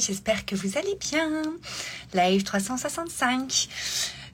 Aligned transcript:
j'espère 0.00 0.46
que 0.46 0.54
vous 0.54 0.78
allez 0.78 0.96
bien. 1.00 1.42
Live 2.14 2.42
365. 2.42 3.68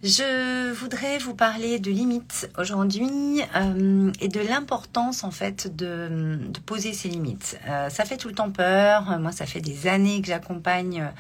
Je 0.03 0.73
voudrais 0.73 1.19
vous 1.19 1.35
parler 1.35 1.79
de 1.79 1.91
limites 1.91 2.51
aujourd'hui 2.59 3.43
euh, 3.57 4.13
et 4.21 4.29
de 4.29 4.41
l'importance 4.41 5.25
en 5.25 5.31
fait 5.31 5.75
de, 5.75 6.39
poser 6.67 6.93
ses 6.93 7.09
limites. 7.09 7.59
Euh, 7.67 7.89
ça 7.89 8.05
fait 8.05 8.17
tout 8.17 8.29
le 8.29 8.35
temps 8.35 8.51
peur. 8.51 9.19
Moi, 9.19 9.33
ça 9.33 9.47
fait 9.47 9.61
des 9.61 9.87
années 9.87 10.21
que 10.21 10.29
j'accompagne 10.29 11.11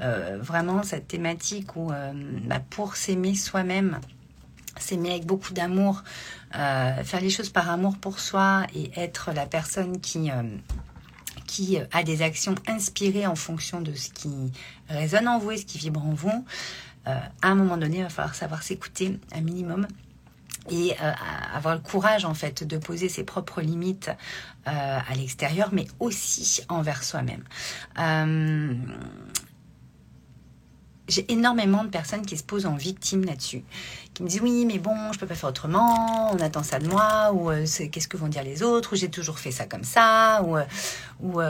euh, 0.00 0.38
vraiment 0.40 0.82
cette 0.82 1.08
thématique 1.08 1.76
où 1.76 1.92
bah, 2.46 2.60
pour 2.70 2.96
s'aimer 2.96 3.34
soi-même, 3.34 4.00
s'aimer 4.78 5.10
avec 5.10 5.26
beaucoup 5.26 5.52
d'amour, 5.52 6.02
faire 6.52 7.20
les 7.20 7.30
choses 7.30 7.50
par 7.50 7.70
amour 7.70 7.96
pour 7.98 8.18
soi 8.18 8.66
et 8.74 8.90
être 8.96 9.30
la 9.32 9.46
personne 9.46 10.00
qui 10.00 10.30
qui 11.52 11.76
a 11.90 12.02
des 12.02 12.22
actions 12.22 12.54
inspirées 12.66 13.26
en 13.26 13.34
fonction 13.34 13.82
de 13.82 13.92
ce 13.92 14.08
qui 14.08 14.30
résonne 14.88 15.28
en 15.28 15.38
vous 15.38 15.50
et 15.50 15.58
ce 15.58 15.66
qui 15.66 15.76
vibre 15.76 16.02
en 16.04 16.14
vous, 16.14 16.44
euh, 17.06 17.18
à 17.42 17.48
un 17.48 17.54
moment 17.54 17.76
donné, 17.76 17.98
il 17.98 18.02
va 18.02 18.08
falloir 18.08 18.34
savoir 18.34 18.62
s'écouter 18.62 19.18
un 19.32 19.42
minimum 19.42 19.86
et 20.70 20.94
euh, 21.02 21.12
avoir 21.54 21.74
le 21.74 21.80
courage 21.80 22.24
en 22.24 22.32
fait 22.32 22.64
de 22.64 22.78
poser 22.78 23.10
ses 23.10 23.24
propres 23.24 23.60
limites 23.60 24.10
euh, 24.66 24.70
à 25.06 25.14
l'extérieur, 25.14 25.70
mais 25.72 25.86
aussi 26.00 26.62
envers 26.68 27.04
soi-même. 27.04 27.44
J'ai 31.12 31.30
énormément 31.32 31.84
de 31.84 31.88
personnes 31.88 32.24
qui 32.26 32.36
se 32.36 32.42
posent 32.42 32.66
en 32.66 32.76
victime 32.76 33.24
là-dessus, 33.24 33.62
qui 34.14 34.22
me 34.22 34.28
disent 34.28 34.40
oui, 34.40 34.64
mais 34.66 34.78
bon, 34.78 35.12
je 35.12 35.18
peux 35.18 35.26
pas 35.26 35.34
faire 35.34 35.50
autrement, 35.50 36.32
on 36.32 36.38
attend 36.38 36.62
ça 36.62 36.78
de 36.78 36.86
moi, 36.88 37.32
ou 37.32 37.50
qu'est-ce 37.90 38.08
que 38.08 38.16
vont 38.16 38.28
dire 38.28 38.42
les 38.42 38.62
autres, 38.62 38.94
ou 38.94 38.96
j'ai 38.96 39.10
toujours 39.10 39.38
fait 39.38 39.52
ça 39.52 39.66
comme 39.66 39.84
ça, 39.84 40.42
ou, 40.44 40.58
ou 41.22 41.40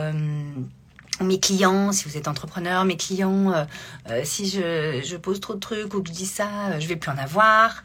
mes 1.21 1.39
clients, 1.39 1.91
si 1.91 2.07
vous 2.07 2.17
êtes 2.17 2.27
entrepreneur, 2.27 2.85
mes 2.85 2.97
clients, 2.97 3.51
euh, 3.51 3.65
euh, 4.09 4.21
si 4.23 4.49
je, 4.49 5.15
pose 5.17 5.39
trop 5.39 5.53
de 5.53 5.59
trucs 5.59 5.93
ou 5.93 6.01
que 6.01 6.09
je 6.09 6.13
dis 6.13 6.25
ça, 6.25 6.47
euh, 6.69 6.79
je 6.79 6.87
vais 6.87 6.95
plus 6.95 7.11
en 7.11 7.17
avoir. 7.17 7.83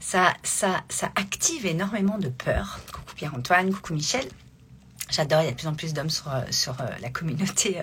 Ça, 0.00 0.32
ça, 0.42 0.82
ça 0.88 1.10
active 1.16 1.66
énormément 1.66 2.18
de 2.18 2.28
peur. 2.28 2.78
Coucou 2.92 3.14
Pierre-Antoine, 3.16 3.72
coucou 3.72 3.94
Michel. 3.94 4.24
J'adore, 5.08 5.42
il 5.42 5.44
y 5.44 5.48
a 5.48 5.52
de 5.52 5.56
plus 5.56 5.68
en 5.68 5.74
plus 5.74 5.92
d'hommes 5.94 6.10
sur, 6.10 6.30
sur 6.50 6.76
la 7.00 7.10
communauté 7.10 7.80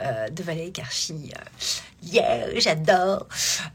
de 0.00 0.42
Valérie 0.42 0.72
Karchi. 0.72 1.32
yeah, 2.02 2.58
j'adore. 2.60 3.26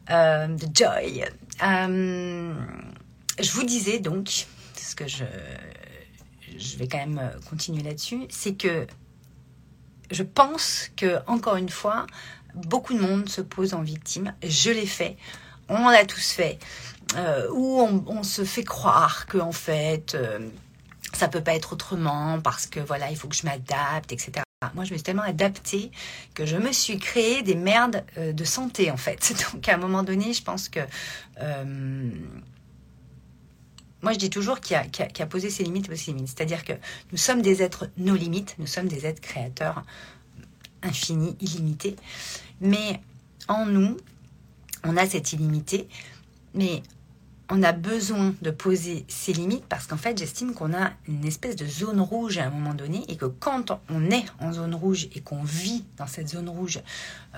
de 0.08 0.68
Joy. 0.74 1.26
je 1.60 3.52
vous 3.52 3.64
disais 3.64 4.00
donc, 4.00 4.46
ce 4.76 4.96
que 4.96 5.08
je, 5.08 5.26
je 6.58 6.78
vais 6.78 6.88
quand 6.88 7.00
même 7.00 7.32
continuer 7.50 7.82
là-dessus, 7.82 8.28
c'est 8.30 8.54
que 8.54 8.86
je 10.12 10.24
pense 10.24 10.90
que, 10.96 11.20
encore 11.28 11.56
une 11.56 11.70
fois, 11.70 12.06
beaucoup 12.54 12.94
de 12.94 13.00
monde 13.00 13.30
se 13.30 13.42
pose 13.42 13.74
en 13.74 13.82
victime. 13.82 14.34
Je 14.44 14.72
l'ai 14.72 14.86
fait. 14.86 15.18
On 15.70 15.90
l'a 15.90 16.06
tous 16.06 16.32
fait. 16.32 16.60
Euh, 17.16 17.48
où 17.54 17.80
on, 18.08 18.24
se 18.24 18.44
fait 18.44 18.66
croire 18.66 19.28
que 19.28 19.38
en 19.38 19.54
fait, 19.54 20.14
euh, 20.14 20.40
ça 21.14 21.28
peut 21.28 21.42
pas 21.42 21.56
être 21.56 21.74
autrement 21.74 22.40
parce 22.42 22.68
que 22.68 22.80
voilà, 22.80 23.10
il 23.10 23.18
faut 23.18 23.28
que 23.28 23.36
je 23.36 23.46
m'adapte, 23.46 24.12
etc. 24.12 24.44
Moi, 24.74 24.86
je 24.86 24.92
me 24.92 24.98
suis 24.98 25.04
tellement 25.04 25.22
adaptée 25.22 25.92
que 26.34 26.46
je 26.46 26.58
me 26.58 26.72
suis 26.72 26.98
créé 26.98 27.44
des 27.44 27.56
merdes 27.56 28.04
euh, 28.18 28.34
de 28.34 28.44
santé, 28.44 28.90
en 28.92 28.98
fait. 28.98 29.34
Donc, 29.54 29.70
à 29.70 29.76
un 29.76 29.78
moment 29.78 30.04
donné, 30.04 30.34
je 30.34 30.42
pense 30.44 30.68
que 30.68 30.80
moi, 34.02 34.14
je 34.14 34.20
dis 34.20 34.30
toujours 34.30 34.60
qu'il 34.60 34.76
a, 34.76 35.26
posé 35.26 35.50
ses 35.50 35.64
limites, 35.64 35.94
ses 35.96 36.12
limites. 36.12 36.30
C'est-à-dire 36.30 36.64
que 36.64 36.74
nous 37.12 37.18
sommes 37.18 37.42
des 37.42 37.64
êtres 37.64 37.90
nos 37.98 38.16
limites, 38.16 38.56
nous 38.60 38.68
sommes 38.68 38.88
des 38.88 39.06
êtres 39.06 39.22
créateurs 39.22 39.84
infinis, 40.84 41.36
illimités. 41.42 41.96
Mais 42.62 43.02
en 43.48 43.66
nous, 43.66 43.98
on 44.84 44.98
a 44.98 45.08
cette 45.08 45.34
illimité, 45.34 45.88
mais 46.54 46.84
on 47.50 47.64
a 47.64 47.72
besoin 47.72 48.36
de 48.42 48.52
poser 48.52 49.06
ses 49.08 49.34
limites 49.34 49.66
parce 49.68 49.88
qu'en 49.88 49.98
fait, 49.98 50.18
j'estime 50.18 50.54
qu'on 50.54 50.74
a 50.74 50.92
une 51.08 51.26
espèce 51.26 51.56
de 51.56 51.66
zone 51.66 52.02
rouge 52.02 52.38
à 52.38 52.46
un 52.46 52.50
moment 52.50 52.74
donné 52.74 53.04
et 53.08 53.16
que 53.16 53.26
quand 53.26 53.80
on 53.90 54.10
est 54.10 54.26
en 54.40 54.52
zone 54.52 54.76
rouge 54.76 55.08
et 55.16 55.22
qu'on 55.22 55.44
vit 55.44 55.86
dans 55.98 56.08
cette 56.08 56.28
zone 56.30 56.50
rouge 56.50 56.82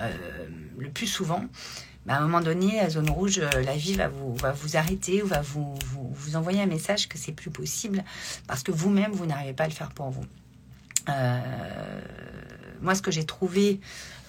euh, 0.00 0.10
le 0.78 0.90
plus 0.90 1.06
souvent, 1.06 1.44
bah, 2.06 2.14
à 2.14 2.18
un 2.18 2.22
moment 2.22 2.40
donné, 2.40 2.76
la 2.76 2.90
zone 2.90 3.10
rouge, 3.10 3.38
euh, 3.38 3.62
la 3.62 3.76
vie 3.76 3.94
va 3.94 4.08
vous, 4.08 4.36
arrêter 4.76 5.22
ou 5.22 5.26
va 5.26 5.42
vous, 5.42 5.74
vous, 5.92 6.36
envoyer 6.36 6.62
un 6.62 6.66
message 6.66 7.08
que 7.08 7.18
c'est 7.18 7.32
plus 7.32 7.50
possible 7.50 8.02
parce 8.48 8.62
que 8.62 8.72
vous-même, 8.72 9.12
vous, 9.12 9.26
n'arrivez 9.26 9.52
pas 9.52 9.64
à 9.64 9.68
le 9.68 9.74
faire 9.74 9.90
pour 9.90 10.10
vous. 10.10 10.24
Euh, 11.08 12.00
moi, 12.80 12.94
ce 12.94 13.02
que 13.02 13.10
j'ai 13.10 13.24
trouvé 13.24 13.80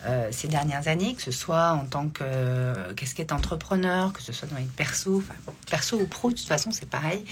euh, 0.05 0.29
ces 0.31 0.47
dernières 0.47 0.87
années, 0.87 1.13
que 1.15 1.21
ce 1.21 1.31
soit 1.31 1.71
en 1.71 1.85
tant 1.85 2.09
que 2.09 2.91
casquette 2.93 3.31
entrepreneur, 3.31 4.13
que 4.13 4.21
ce 4.21 4.33
soit 4.33 4.47
dans 4.47 4.57
les 4.57 4.63
perso, 4.63 5.23
perso 5.69 5.99
ou 5.99 6.07
pro, 6.07 6.29
de 6.31 6.35
toute 6.35 6.47
façon, 6.47 6.71
c'est 6.71 6.89
pareil. 6.89 7.23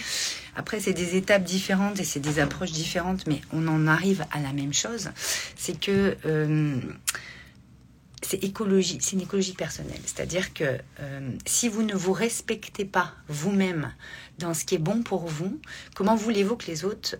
Après, 0.55 0.79
c'est 0.79 0.93
des 0.93 1.15
étapes 1.15 1.43
différentes 1.43 1.99
et 1.99 2.03
c'est 2.03 2.19
des 2.19 2.39
approches 2.39 2.71
différentes, 2.71 3.27
mais 3.27 3.41
on 3.53 3.67
en 3.67 3.87
arrive 3.87 4.25
à 4.31 4.39
la 4.39 4.53
même 4.53 4.73
chose. 4.73 5.09
C'est 5.55 5.79
que 5.79 6.17
c'est 8.29 8.43
écologie, 8.43 8.99
c'est 9.01 9.13
une 9.13 9.21
écologie 9.21 9.53
personnelle. 9.53 10.01
C'est-à-dire 10.05 10.53
que 10.53 10.77
euh, 10.99 11.31
si 11.45 11.67
vous 11.67 11.81
ne 11.81 11.95
vous 11.95 12.13
respectez 12.13 12.85
pas 12.85 13.13
vous-même 13.27 13.91
dans 14.39 14.53
ce 14.53 14.65
qui 14.65 14.75
est 14.75 14.79
bon 14.79 15.03
pour 15.03 15.27
vous, 15.27 15.59
comment 15.95 16.15
voulez-vous 16.15 16.55
que 16.55 16.67
les 16.67 16.85
autres 16.85 17.17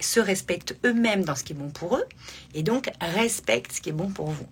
se 0.00 0.20
respectent 0.20 0.76
eux-mêmes 0.84 1.24
dans 1.24 1.34
ce 1.34 1.44
qui 1.44 1.52
est 1.52 1.56
bon 1.56 1.70
pour 1.70 1.96
eux 1.96 2.04
et 2.54 2.62
donc 2.62 2.90
respectent 3.00 3.72
ce 3.72 3.80
qui 3.80 3.90
est 3.90 3.92
bon 3.92 4.10
pour 4.10 4.30
vous? 4.30 4.46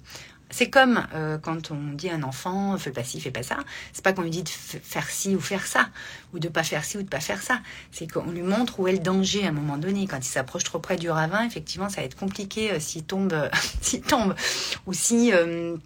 C'est 0.53 0.69
comme 0.69 1.07
euh, 1.15 1.39
quand 1.39 1.71
on 1.71 1.95
dit 1.95 2.11
à 2.11 2.15
un 2.15 2.23
enfant 2.23 2.77
fais 2.77 2.91
pas 2.91 3.03
ci, 3.03 3.21
fais 3.21 3.31
pas 3.31 3.43
ça. 3.43 3.57
C'est 3.95 4.05
pas 4.05 4.13
qu'on 4.13 4.21
lui 4.23 4.31
dit 4.31 4.43
de 4.43 4.49
faire 4.49 5.09
ci 5.09 5.35
ou 5.35 5.41
faire 5.41 5.67
ça, 5.67 5.89
ou 6.35 6.39
de 6.39 6.49
pas 6.49 6.63
faire 6.63 6.85
ci 6.85 6.99
ou 6.99 7.03
de 7.03 7.09
pas 7.09 7.21
faire 7.21 7.43
ça. 7.43 7.61
C'est 7.91 8.07
qu'on 8.11 8.31
lui 8.31 8.43
montre 8.43 8.79
où 8.79 8.87
est 8.87 8.93
le 8.93 8.99
danger 8.99 9.47
à 9.47 9.49
un 9.49 9.53
moment 9.53 9.79
donné. 9.79 10.07
Quand 10.07 10.19
il 10.19 10.25
s'approche 10.25 10.65
trop 10.65 10.79
près 10.79 10.97
du 10.97 11.09
ravin, 11.09 11.45
effectivement, 11.47 11.89
ça 11.89 12.03
va 12.03 12.03
être 12.03 12.17
compliqué 12.17 12.71
euh, 12.71 12.81
s'il 12.81 13.05
tombe, 13.05 13.35
s'il 13.81 14.03
tombe, 14.03 14.35
ou 14.87 14.93
si 14.93 15.33
euh, 15.33 15.77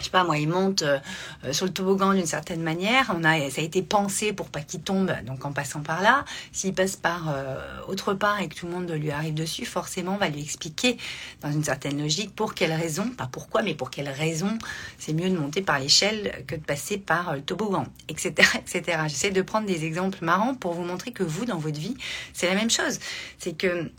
je 0.00 0.06
sais 0.06 0.10
pas 0.10 0.24
moi, 0.24 0.38
il 0.38 0.48
monte 0.48 0.82
euh, 0.82 0.98
euh, 1.44 1.52
sur 1.52 1.66
le 1.66 1.72
toboggan 1.72 2.14
d'une 2.14 2.26
certaine 2.26 2.62
manière. 2.62 3.14
On 3.14 3.22
a, 3.22 3.50
ça 3.50 3.60
a 3.60 3.64
été 3.64 3.82
pensé 3.82 4.32
pour 4.32 4.48
pas 4.48 4.60
qu'il 4.60 4.80
tombe, 4.80 5.12
donc 5.26 5.44
en 5.44 5.52
passant 5.52 5.80
par 5.80 6.02
là. 6.02 6.24
S'il 6.52 6.72
passe 6.72 6.96
par 6.96 7.28
euh, 7.28 7.56
autre 7.86 8.14
part 8.14 8.40
et 8.40 8.48
que 8.48 8.54
tout 8.54 8.66
le 8.66 8.72
monde 8.72 8.90
lui 8.90 9.10
arrive 9.10 9.34
dessus, 9.34 9.66
forcément, 9.66 10.14
on 10.14 10.16
va 10.16 10.28
lui 10.28 10.40
expliquer 10.40 10.96
dans 11.42 11.52
une 11.52 11.62
certaine 11.62 12.00
logique 12.00 12.34
pour 12.34 12.54
quelle 12.54 12.72
raison, 12.72 13.10
pas 13.10 13.28
pourquoi, 13.30 13.62
mais 13.62 13.74
pour 13.74 13.90
quelle 13.90 14.08
raison, 14.08 14.56
c'est 14.98 15.12
mieux 15.12 15.28
de 15.28 15.36
monter 15.36 15.60
par 15.60 15.78
l'échelle 15.78 16.44
que 16.46 16.56
de 16.56 16.62
passer 16.62 16.96
par 16.96 17.34
le 17.34 17.42
toboggan, 17.42 17.86
etc., 18.08 18.48
etc. 18.58 19.02
J'essaie 19.06 19.30
de 19.30 19.42
prendre 19.42 19.66
des 19.66 19.84
exemples 19.84 20.24
marrants 20.24 20.54
pour 20.54 20.72
vous 20.72 20.84
montrer 20.84 21.12
que 21.12 21.22
vous, 21.22 21.44
dans 21.44 21.58
votre 21.58 21.78
vie, 21.78 21.96
c'est 22.32 22.46
la 22.46 22.54
même 22.54 22.70
chose. 22.70 22.98
C'est 23.38 23.56
que 23.56 23.90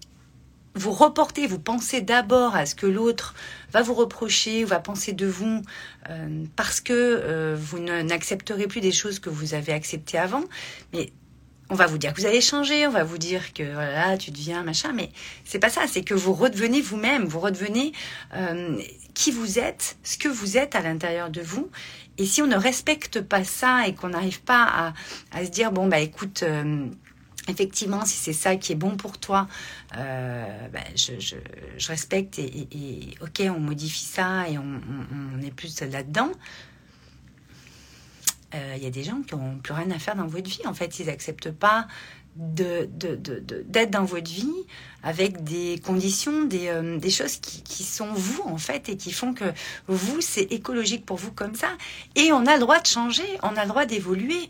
vous 0.75 0.91
reportez, 0.91 1.47
vous 1.47 1.59
pensez 1.59 2.01
d'abord 2.01 2.55
à 2.55 2.65
ce 2.65 2.75
que 2.75 2.85
l'autre 2.85 3.35
va 3.71 3.81
vous 3.81 3.93
reprocher 3.93 4.63
va 4.63 4.79
penser 4.79 5.13
de 5.13 5.27
vous 5.27 5.61
euh, 6.09 6.45
parce 6.55 6.81
que 6.81 6.93
euh, 6.93 7.57
vous 7.59 7.79
n'accepterez 7.79 8.67
plus 8.67 8.81
des 8.81 8.91
choses 8.91 9.19
que 9.19 9.29
vous 9.29 9.53
avez 9.53 9.73
acceptées 9.73 10.17
avant. 10.17 10.43
Mais 10.93 11.11
on 11.69 11.75
va 11.75 11.87
vous 11.87 11.97
dire 11.97 12.13
que 12.13 12.19
vous 12.19 12.27
allez 12.27 12.41
changer, 12.41 12.85
on 12.85 12.91
va 12.91 13.03
vous 13.03 13.17
dire 13.17 13.53
que 13.53 13.63
voilà, 13.63 14.17
tu 14.17 14.31
deviens 14.31 14.63
machin, 14.63 14.91
mais 14.93 15.09
c'est 15.45 15.59
pas 15.59 15.69
ça, 15.69 15.83
c'est 15.87 16.03
que 16.03 16.13
vous 16.13 16.33
redevenez 16.33 16.81
vous-même, 16.81 17.25
vous 17.25 17.39
redevenez 17.39 17.93
euh, 18.35 18.77
qui 19.13 19.31
vous 19.31 19.57
êtes, 19.57 19.97
ce 20.03 20.17
que 20.17 20.27
vous 20.27 20.57
êtes 20.57 20.75
à 20.75 20.81
l'intérieur 20.81 21.29
de 21.29 21.41
vous. 21.41 21.69
Et 22.17 22.25
si 22.25 22.41
on 22.41 22.47
ne 22.47 22.57
respecte 22.57 23.21
pas 23.21 23.45
ça 23.45 23.87
et 23.87 23.95
qu'on 23.95 24.09
n'arrive 24.09 24.41
pas 24.41 24.63
à, 24.63 24.93
à, 25.31 25.45
se 25.45 25.49
dire 25.49 25.71
bon 25.71 25.87
bah 25.87 25.99
écoute 25.99 26.43
effectivement, 27.47 28.05
si 28.05 28.17
c'est 28.17 28.33
ça 28.33 28.55
qui 28.55 28.71
est 28.71 28.75
bon 28.75 28.95
pour 28.95 29.17
toi, 29.17 29.47
euh, 29.97 30.67
ben, 30.69 30.83
je, 30.95 31.35
respecte 31.87 32.39
et, 32.39 33.15
ok, 33.21 33.41
on 33.55 33.59
modifie 33.59 34.05
ça 34.05 34.47
et 34.49 34.57
on, 34.57 35.41
est 35.41 35.51
plus 35.51 35.81
là-dedans. 35.81 36.31
Il 38.53 38.59
euh, 38.59 38.77
y 38.77 38.85
a 38.85 38.89
des 38.89 39.03
gens 39.03 39.21
qui 39.21 39.35
n'ont 39.35 39.57
plus 39.57 39.73
rien 39.73 39.89
à 39.91 39.99
faire 39.99 40.15
dans 40.15 40.27
votre 40.27 40.49
vie. 40.49 40.61
En 40.65 40.73
fait, 40.73 40.99
ils 40.99 41.05
n'acceptent 41.05 41.51
pas 41.51 41.87
d'être 42.35 43.91
dans 43.91 44.05
votre 44.05 44.31
vie 44.31 44.65
avec 45.03 45.43
des 45.43 45.81
conditions, 45.83 46.45
des, 46.45 46.67
euh, 46.67 47.09
choses 47.09 47.37
qui, 47.37 47.61
qui, 47.61 47.83
sont 47.83 48.13
vous 48.13 48.41
en 48.45 48.57
fait 48.57 48.87
et 48.87 48.95
qui 48.95 49.11
font 49.11 49.33
que 49.33 49.51
vous, 49.87 50.21
c'est 50.21 50.43
écologique 50.43 51.05
pour 51.05 51.17
vous 51.17 51.31
comme 51.31 51.55
ça. 51.55 51.69
Et 52.15 52.31
on 52.31 52.45
a 52.45 52.53
le 52.53 52.61
droit 52.61 52.79
de 52.79 52.87
changer, 52.87 53.25
on 53.43 53.57
a 53.57 53.63
le 53.63 53.69
droit 53.69 53.85
d'évoluer. 53.85 54.49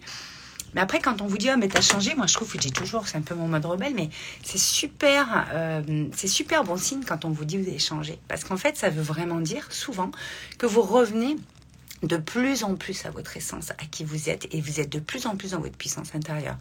Mais 0.74 0.82
après, 0.82 1.00
quand 1.00 1.22
on 1.22 1.28
vous 1.28 1.38
dit, 1.38 1.50
oh, 1.54 1.58
mais 1.58 1.68
t'as 1.68 1.82
changé, 1.82 2.16
moi 2.16 2.28
je 2.28 2.34
trouve 2.34 2.52
que 2.52 2.62
j'ai 2.62 2.72
toujours, 2.72 3.08
c'est 3.08 3.18
un 3.18 3.22
peu 3.22 3.36
mon 3.36 3.48
mode 3.48 3.66
rebelle, 3.66 3.94
mais 3.96 4.10
c'est 4.44 4.58
super, 4.58 5.48
euh, 5.54 6.08
c'est 6.14 6.28
super 6.28 6.64
bon 6.64 6.78
signe 6.78 7.04
quand 7.06 7.26
on 7.26 7.30
vous 7.30 7.46
dit 7.46 7.58
vous 7.58 7.68
avez 7.68 7.80
changé. 7.80 8.20
Parce 8.28 8.44
qu'en 8.44 8.58
fait, 8.58 8.78
ça 8.78 8.90
veut 8.90 9.02
vraiment 9.02 9.40
dire 9.40 9.72
souvent 9.72 10.12
que 10.58 10.66
vous 10.66 10.82
revenez 10.82 11.36
de 12.04 12.18
plus 12.18 12.64
en 12.64 12.76
plus 12.76 13.06
à 13.06 13.12
votre 13.12 13.38
essence, 13.38 13.72
à 13.72 13.86
qui 13.90 14.04
vous 14.04 14.30
êtes, 14.30 14.48
et 14.54 14.62
vous 14.62 14.80
êtes 14.80 14.92
de 14.92 15.00
plus 15.00 15.26
en 15.28 15.36
plus 15.36 15.52
dans 15.52 15.60
votre 15.60 15.78
puissance 15.78 16.16
intérieure. 16.16 16.58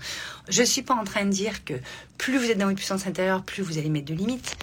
Je 0.48 0.60
ne 0.60 0.66
suis 0.66 0.82
pas 0.82 0.94
en 0.94 1.04
train 1.04 1.24
de 1.24 1.30
dire 1.30 1.64
que 1.64 1.74
plus 2.18 2.36
vous 2.36 2.50
êtes 2.50 2.58
dans 2.58 2.66
votre 2.66 2.76
puissance 2.76 3.06
intérieure, 3.06 3.42
plus 3.42 3.62
vous 3.62 3.78
allez 3.78 3.88
mettre 3.88 4.06
de 4.06 4.14
limites. 4.14 4.56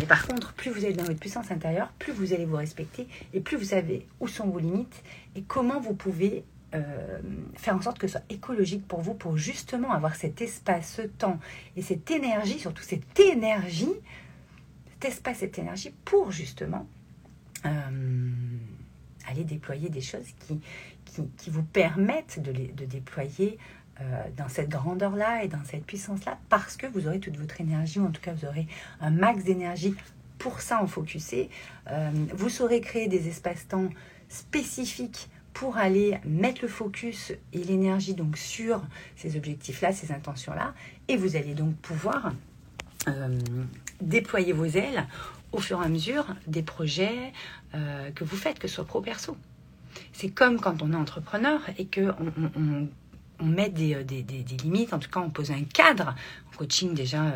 Mais 0.00 0.06
par 0.06 0.26
contre, 0.26 0.52
plus 0.54 0.70
vous 0.70 0.84
êtes 0.84 0.96
dans 0.96 1.04
votre 1.04 1.20
puissance 1.20 1.50
intérieure, 1.50 1.90
plus 1.98 2.12
vous 2.12 2.32
allez 2.32 2.44
vous 2.44 2.56
respecter, 2.56 3.06
et 3.34 3.40
plus 3.40 3.56
vous 3.56 3.66
savez 3.66 4.06
où 4.20 4.26
sont 4.26 4.48
vos 4.48 4.58
limites, 4.58 5.02
et 5.36 5.42
comment 5.42 5.80
vous 5.80 5.94
pouvez 5.94 6.44
euh, 6.74 7.20
faire 7.54 7.76
en 7.76 7.82
sorte 7.82 7.98
que 7.98 8.06
ce 8.06 8.12
soit 8.12 8.26
écologique 8.28 8.86
pour 8.86 9.00
vous, 9.00 9.14
pour 9.14 9.36
justement 9.36 9.92
avoir 9.92 10.16
cet 10.16 10.40
espace, 10.42 10.94
ce 10.94 11.02
temps, 11.02 11.38
et 11.76 11.82
cette 11.82 12.10
énergie, 12.10 12.58
surtout 12.58 12.82
cette 12.82 13.18
énergie, 13.18 13.94
cet 14.92 15.12
espace, 15.12 15.38
cette 15.38 15.58
énergie, 15.58 15.94
pour 16.04 16.30
justement... 16.32 16.86
Euh, 17.64 18.30
aller 19.28 19.44
déployer 19.44 19.88
des 19.88 20.00
choses 20.00 20.26
qui, 20.46 20.60
qui, 21.36 21.50
vous 21.50 21.62
permettent 21.62 22.40
de, 22.40 22.52
les, 22.52 22.68
de 22.68 22.84
déployer 22.84 23.58
euh, 24.00 24.24
dans 24.36 24.48
cette 24.48 24.68
grandeur-là 24.68 25.44
et 25.44 25.48
dans 25.48 25.64
cette 25.64 25.84
puissance-là, 25.84 26.38
parce 26.48 26.76
que 26.76 26.86
vous 26.86 27.06
aurez 27.06 27.20
toute 27.20 27.36
votre 27.36 27.60
énergie, 27.60 27.98
ou 27.98 28.06
en 28.06 28.10
tout 28.10 28.20
cas 28.20 28.32
vous 28.32 28.46
aurez 28.46 28.66
un 29.00 29.10
max 29.10 29.44
d'énergie 29.44 29.94
pour 30.38 30.60
ça 30.60 30.82
en 30.82 30.86
focuser. 30.86 31.48
Euh, 31.90 32.10
vous 32.34 32.48
saurez 32.48 32.80
créer 32.80 33.08
des 33.08 33.28
espaces-temps 33.28 33.88
spécifiques 34.28 35.28
pour 35.56 35.78
aller 35.78 36.18
mettre 36.26 36.60
le 36.60 36.68
focus 36.68 37.32
et 37.54 37.64
l'énergie 37.64 38.12
donc 38.12 38.36
sur 38.36 38.82
ces 39.16 39.38
objectifs-là, 39.38 39.90
ces 39.90 40.12
intentions-là, 40.12 40.74
et 41.08 41.16
vous 41.16 41.34
allez 41.34 41.54
donc 41.54 41.74
pouvoir 41.76 42.34
euh, 43.08 43.40
déployer 44.02 44.52
vos 44.52 44.66
ailes 44.66 45.06
au 45.52 45.58
fur 45.58 45.80
et 45.80 45.86
à 45.86 45.88
mesure 45.88 46.26
des 46.46 46.62
projets 46.62 47.32
euh, 47.74 48.10
que 48.10 48.22
vous 48.22 48.36
faites, 48.36 48.58
que 48.58 48.68
ce 48.68 48.74
soit 48.74 48.84
pro-perso. 48.84 49.34
C'est 50.12 50.28
comme 50.28 50.60
quand 50.60 50.82
on 50.82 50.92
est 50.92 50.96
entrepreneur 50.96 51.58
et 51.78 51.86
que 51.86 52.12
on, 53.40 53.46
met 53.46 53.72
euh, 53.78 54.04
des, 54.04 54.22
des, 54.22 54.56
limites, 54.62 54.92
en 54.92 54.98
tout 54.98 55.08
cas 55.08 55.20
on 55.20 55.30
pose 55.30 55.52
un 55.52 55.64
cadre. 55.64 56.14
En 56.52 56.56
coaching 56.58 56.92
déjà, 56.92 57.32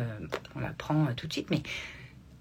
on 0.55 0.59
l'apprend 0.59 1.07
tout 1.15 1.25
de 1.25 1.33
suite, 1.33 1.49
mais 1.49 1.63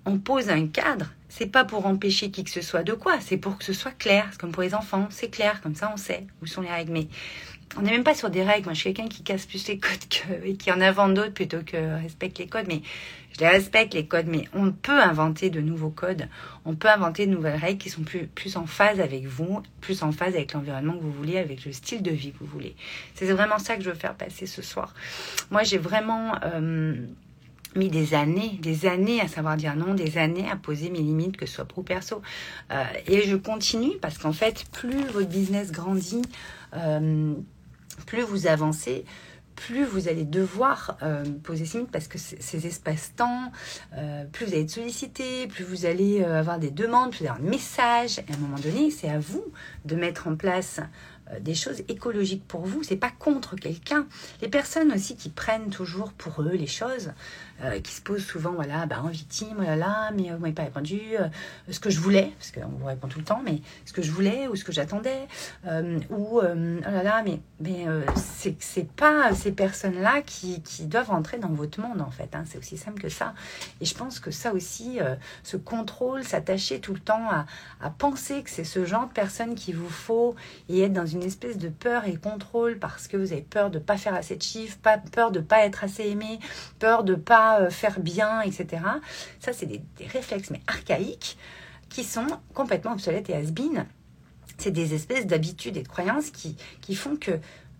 on 0.06 0.18
pose 0.18 0.48
un 0.48 0.66
cadre. 0.66 1.06
C'est 1.28 1.46
pas 1.46 1.64
pour 1.64 1.86
empêcher 1.86 2.30
qui 2.30 2.42
que 2.42 2.50
ce 2.50 2.60
soit 2.60 2.82
de 2.82 2.92
quoi, 2.92 3.20
c'est 3.20 3.36
pour 3.36 3.56
que 3.56 3.64
ce 3.64 3.72
soit 3.72 3.92
clair. 3.92 4.26
C'est 4.30 4.40
comme 4.40 4.52
pour 4.52 4.62
les 4.62 4.74
enfants, 4.74 5.06
c'est 5.10 5.30
clair, 5.30 5.60
comme 5.62 5.74
ça 5.74 5.90
on 5.92 5.96
sait 5.96 6.26
où 6.42 6.46
sont 6.46 6.62
les 6.62 6.70
règles. 6.70 6.92
Mais 6.92 7.06
on 7.76 7.82
n'est 7.82 7.92
même 7.92 8.04
pas 8.04 8.14
sur 8.14 8.30
des 8.30 8.42
règles. 8.42 8.64
Moi, 8.64 8.74
je 8.74 8.80
suis 8.80 8.92
quelqu'un 8.92 9.08
qui 9.08 9.22
casse 9.22 9.46
plus 9.46 9.68
les 9.68 9.78
codes 9.78 9.92
et 10.44 10.54
qui 10.54 10.72
en 10.72 10.80
invente 10.80 11.14
d'autres 11.14 11.32
plutôt 11.32 11.62
que 11.64 12.00
respecte 12.00 12.38
les 12.38 12.46
codes. 12.46 12.66
Mais 12.68 12.82
je 13.32 13.40
les 13.40 13.48
respecte, 13.48 13.94
les 13.94 14.06
codes, 14.06 14.26
mais 14.26 14.48
on 14.54 14.72
peut 14.72 15.00
inventer 15.00 15.50
de 15.50 15.60
nouveaux 15.60 15.90
codes. 15.90 16.28
On 16.64 16.74
peut 16.74 16.88
inventer 16.88 17.26
de 17.26 17.30
nouvelles 17.30 17.60
règles 17.60 17.78
qui 17.78 17.88
sont 17.88 18.02
plus, 18.02 18.26
plus 18.26 18.56
en 18.56 18.66
phase 18.66 19.00
avec 19.00 19.26
vous, 19.26 19.62
plus 19.80 20.02
en 20.02 20.10
phase 20.10 20.34
avec 20.34 20.52
l'environnement 20.52 20.94
que 20.94 21.02
vous 21.02 21.12
voulez, 21.12 21.38
avec 21.38 21.64
le 21.64 21.72
style 21.72 22.02
de 22.02 22.10
vie 22.10 22.32
que 22.32 22.38
vous 22.40 22.46
voulez. 22.46 22.74
C'est 23.14 23.26
vraiment 23.26 23.58
ça 23.58 23.76
que 23.76 23.82
je 23.82 23.90
veux 23.90 23.96
faire 23.96 24.14
passer 24.14 24.46
ce 24.46 24.62
soir. 24.62 24.94
Moi, 25.50 25.62
j'ai 25.62 25.78
vraiment 25.78 26.34
euh, 26.44 26.96
mis 27.76 27.88
des 27.88 28.14
années, 28.14 28.58
des 28.60 28.86
années 28.86 29.20
à 29.20 29.28
savoir 29.28 29.56
dire 29.56 29.76
non, 29.76 29.94
des 29.94 30.18
années 30.18 30.48
à 30.50 30.56
poser 30.56 30.90
mes 30.90 30.98
limites, 30.98 31.36
que 31.36 31.46
ce 31.46 31.54
soit 31.54 31.64
pro 31.64 31.82
perso. 31.82 32.22
Euh, 32.72 32.84
et 33.06 33.22
je 33.22 33.36
continue 33.36 33.96
parce 34.00 34.18
qu'en 34.18 34.32
fait, 34.32 34.64
plus 34.72 35.04
votre 35.06 35.28
business 35.28 35.70
grandit, 35.72 36.22
euh, 36.74 37.34
plus 38.06 38.22
vous 38.22 38.46
avancez, 38.46 39.04
plus 39.54 39.84
vous 39.84 40.08
allez 40.08 40.24
devoir 40.24 40.96
euh, 41.02 41.22
poser 41.42 41.66
ces 41.66 41.78
limites 41.78 41.92
parce 41.92 42.08
que 42.08 42.18
ces 42.18 42.66
espaces-temps, 42.66 43.52
plus 44.32 44.46
vous 44.46 44.52
allez 44.52 44.62
être 44.62 44.70
sollicité, 44.70 45.46
plus 45.48 45.64
vous 45.64 45.84
allez 45.84 46.24
avoir 46.24 46.58
des 46.58 46.70
demandes, 46.70 47.10
plus 47.10 47.18
vous 47.18 47.24
allez 47.24 47.34
avoir 47.34 47.46
un 47.46 47.50
message. 47.50 48.18
Et 48.20 48.32
à 48.32 48.36
un 48.36 48.38
moment 48.38 48.58
donné, 48.58 48.90
c'est 48.90 49.10
à 49.10 49.18
vous 49.18 49.44
de 49.84 49.96
mettre 49.96 50.28
en 50.28 50.34
place 50.34 50.80
des 51.40 51.54
choses 51.54 51.82
écologiques 51.88 52.46
pour 52.48 52.62
vous. 52.62 52.82
C'est 52.82 52.96
pas 52.96 53.10
contre 53.10 53.54
quelqu'un. 53.54 54.06
Les 54.42 54.48
personnes 54.48 54.92
aussi 54.92 55.16
qui 55.16 55.28
prennent 55.28 55.70
toujours 55.70 56.12
pour 56.12 56.42
eux 56.42 56.54
les 56.54 56.66
choses, 56.66 57.12
euh, 57.62 57.80
qui 57.80 57.92
se 57.92 58.00
posent 58.00 58.24
souvent, 58.24 58.52
voilà, 58.52 58.86
bah, 58.86 59.02
en 59.02 59.08
victime, 59.08 59.56
oh 59.60 59.76
là 59.76 60.10
mais 60.14 60.30
vous 60.30 60.38
m'avez 60.38 60.52
pas 60.52 60.62
répondu 60.62 61.00
euh, 61.18 61.28
ce 61.70 61.78
que 61.80 61.90
je 61.90 62.00
voulais, 62.00 62.32
parce 62.38 62.52
qu'on 62.52 62.76
vous 62.78 62.86
répond 62.86 63.08
tout 63.08 63.18
le 63.18 63.24
temps, 63.24 63.42
mais 63.44 63.60
ce 63.84 63.92
que 63.92 64.02
je 64.02 64.10
voulais 64.10 64.48
ou 64.48 64.56
ce 64.56 64.64
que 64.64 64.72
j'attendais, 64.72 65.26
euh, 65.66 65.98
ou 66.10 66.40
oh 66.40 66.42
là 66.42 67.02
là, 67.02 67.22
mais, 67.22 67.40
mais 67.60 67.86
c'est 68.16 68.56
c'est 68.60 68.90
pas 68.90 69.34
ces 69.34 69.52
personnes-là 69.52 70.22
qui, 70.22 70.62
qui, 70.62 70.86
doivent 70.86 71.10
entrer 71.10 71.38
dans 71.38 71.48
votre 71.48 71.80
monde 71.80 72.00
en 72.00 72.10
fait. 72.10 72.34
Hein, 72.34 72.44
c'est 72.46 72.58
aussi 72.58 72.76
simple 72.76 73.00
que 73.00 73.08
ça. 73.08 73.34
Et 73.80 73.84
je 73.84 73.94
pense 73.94 74.20
que 74.20 74.30
ça 74.30 74.52
aussi, 74.52 74.98
ce 75.42 75.56
contrôle, 75.56 76.24
s'attacher 76.24 76.80
tout 76.80 76.94
le 76.94 77.00
temps 77.00 77.28
à, 77.30 77.46
à 77.80 77.90
penser 77.90 78.42
que 78.42 78.50
c'est 78.50 78.64
ce 78.64 78.84
genre 78.84 79.06
de 79.08 79.12
personne 79.12 79.54
qu'il 79.54 79.76
vous 79.76 79.88
faut 79.88 80.34
et 80.68 80.82
être 80.82 80.92
dans 80.92 81.06
une 81.06 81.22
espèce 81.22 81.58
de 81.58 81.68
peur 81.68 82.06
et 82.06 82.16
contrôle 82.16 82.78
parce 82.78 83.08
que 83.08 83.16
vous 83.16 83.32
avez 83.32 83.42
peur 83.42 83.70
de 83.70 83.78
pas 83.78 83.96
faire 83.96 84.14
assez 84.14 84.36
de 84.36 84.42
chiffres, 84.42 84.78
pas, 84.82 84.98
peur 84.98 85.30
de 85.30 85.40
pas 85.40 85.64
être 85.64 85.84
assez 85.84 86.08
aimé, 86.08 86.38
peur 86.78 87.04
de 87.04 87.14
pas 87.14 87.49
euh, 87.58 87.70
faire 87.70 88.00
bien, 88.00 88.40
etc. 88.42 88.82
Ça, 89.40 89.52
c'est 89.52 89.66
des, 89.66 89.82
réflexes, 90.06 90.50
mais 90.50 90.60
archaïques, 90.66 91.36
qui 91.88 92.04
sont 92.04 92.26
complètement 92.54 92.92
obsolètes 92.92 93.28
et 93.30 93.34
has 93.34 93.52
C'est 94.58 94.70
des 94.70 94.94
espèces 94.94 95.26
d'habitudes 95.26 95.76
et 95.76 95.82
de 95.82 95.88
croyances 95.88 96.30
qui, 96.30 96.56
qui 96.80 96.94
font 96.94 97.16
que 97.16 97.32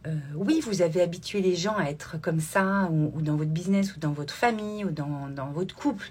euh, 0.07 0.19
oui, 0.35 0.61
vous 0.61 0.81
avez 0.81 1.03
habitué 1.03 1.43
les 1.43 1.55
gens 1.55 1.77
à 1.77 1.91
être 1.91 2.19
comme 2.21 2.41
ça, 2.41 2.89
ou, 2.91 3.21
dans 3.21 3.37
votre 3.37 3.51
business, 3.51 3.95
ou 3.95 4.01
dans 4.01 4.13
votre 4.13 4.35
famille, 4.35 4.85
ou 4.85 4.91
dans, 4.91 5.29
dans 5.29 5.51
votre 5.51 5.75
couple. 5.75 6.09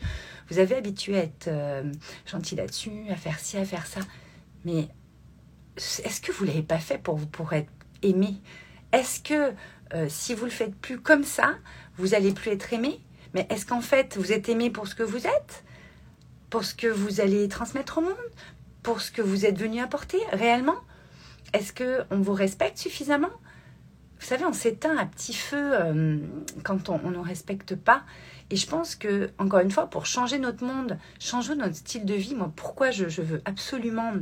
Vous 0.49 0.59
avez 0.59 0.75
habitué 0.75 1.17
à 1.17 1.23
être 1.23 1.47
euh, 1.47 1.91
gentil 2.25 2.55
là-dessus, 2.55 3.09
à 3.09 3.15
faire 3.15 3.39
ci, 3.39 3.57
à 3.57 3.65
faire 3.65 3.87
ça. 3.87 4.01
Mais 4.63 4.87
est-ce 5.77 6.21
que 6.21 6.31
vous 6.31 6.45
ne 6.45 6.49
l'avez 6.49 6.63
pas 6.63 6.77
fait 6.77 6.99
pour, 6.99 7.19
pour 7.27 7.53
être 7.53 7.71
aimé? 8.03 8.35
Est-ce 8.91 9.21
que 9.21 9.53
si 10.07 10.35
vous 10.35 10.45
le 10.45 10.51
faites 10.51 10.75
plus 10.75 10.99
comme 10.99 11.23
ça, 11.23 11.55
vous 11.97 12.13
allez 12.13 12.31
plus 12.31 12.51
être 12.51 12.73
aimé? 12.73 13.01
Mais 13.33 13.47
est-ce 13.49 13.65
qu'en 13.65 13.81
fait, 13.81 14.17
vous 14.17 14.31
êtes 14.31 14.49
aimé 14.49 14.69
pour 14.69 14.87
ce 14.87 14.95
que 14.95 15.03
vous 15.03 15.27
êtes? 15.27 15.63
Pour 16.49 16.63
ce 16.63 16.73
que 16.73 16.87
vous 16.87 17.21
allez 17.21 17.47
transmettre 17.47 17.99
au 17.99 18.01
monde? 18.01 18.15
Pour 18.83 19.01
ce 19.01 19.11
que 19.11 19.21
vous 19.21 19.45
êtes 19.45 19.57
venu 19.57 19.81
apporter 19.81 20.19
réellement? 20.31 20.77
Est-ce 21.53 21.73
qu'on 21.73 22.17
vous 22.17 22.33
respecte 22.33 22.77
suffisamment? 22.77 23.29
Vous 24.19 24.25
savez, 24.25 24.45
on 24.45 24.53
s'éteint 24.53 24.97
à 24.97 25.05
petit 25.05 25.33
feu 25.33 25.71
euh, 25.73 26.17
quand 26.63 26.89
on 26.89 26.99
ne 27.09 27.15
nous 27.15 27.21
respecte 27.21 27.75
pas. 27.75 28.03
Et 28.49 28.55
je 28.55 28.67
pense 28.67 28.95
que, 28.95 29.29
encore 29.37 29.59
une 29.59 29.71
fois, 29.71 29.87
pour 29.87 30.05
changer 30.05 30.39
notre 30.39 30.65
monde, 30.65 30.97
changer 31.19 31.55
notre 31.55 31.75
style 31.75 32.05
de 32.05 32.15
vie, 32.15 32.35
moi, 32.35 32.51
pourquoi 32.55 32.91
je, 32.91 33.07
je 33.07 33.21
veux 33.21 33.41
absolument 33.45 34.13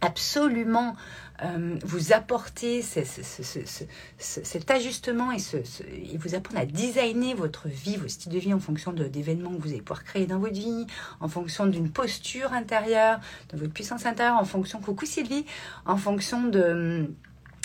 absolument 0.00 0.96
euh, 1.42 1.76
vous 1.84 2.12
apporter 2.12 2.80
cet 2.80 4.70
ajustement 4.70 5.32
et, 5.32 6.16
vous 6.16 6.34
apprendre 6.36 6.60
à 6.60 6.64
designer 6.64 7.34
votre 7.34 7.66
vie, 7.66 7.96
vos 7.96 8.06
styles 8.06 8.30
de 8.30 8.38
vie 8.38 8.54
en 8.54 8.60
fonction 8.60 8.92
d'événements 8.92 9.52
que 9.56 9.62
vous 9.62 9.70
allez 9.70 9.82
pouvoir 9.82 10.04
créer 10.04 10.26
dans 10.26 10.38
votre 10.38 10.54
vie, 10.54 10.86
en 11.18 11.26
fonction 11.26 11.66
d'une 11.66 11.90
posture 11.90 12.52
intérieure, 12.52 13.18
de 13.52 13.58
votre 13.58 13.72
puissance 13.72 14.06
intérieure, 14.06 14.36
en 14.38 14.44
fonction, 14.44 14.80
coucou 14.80 15.06
Sylvie, 15.06 15.44
en 15.86 15.96
fonction 15.96 16.46
de... 16.46 17.10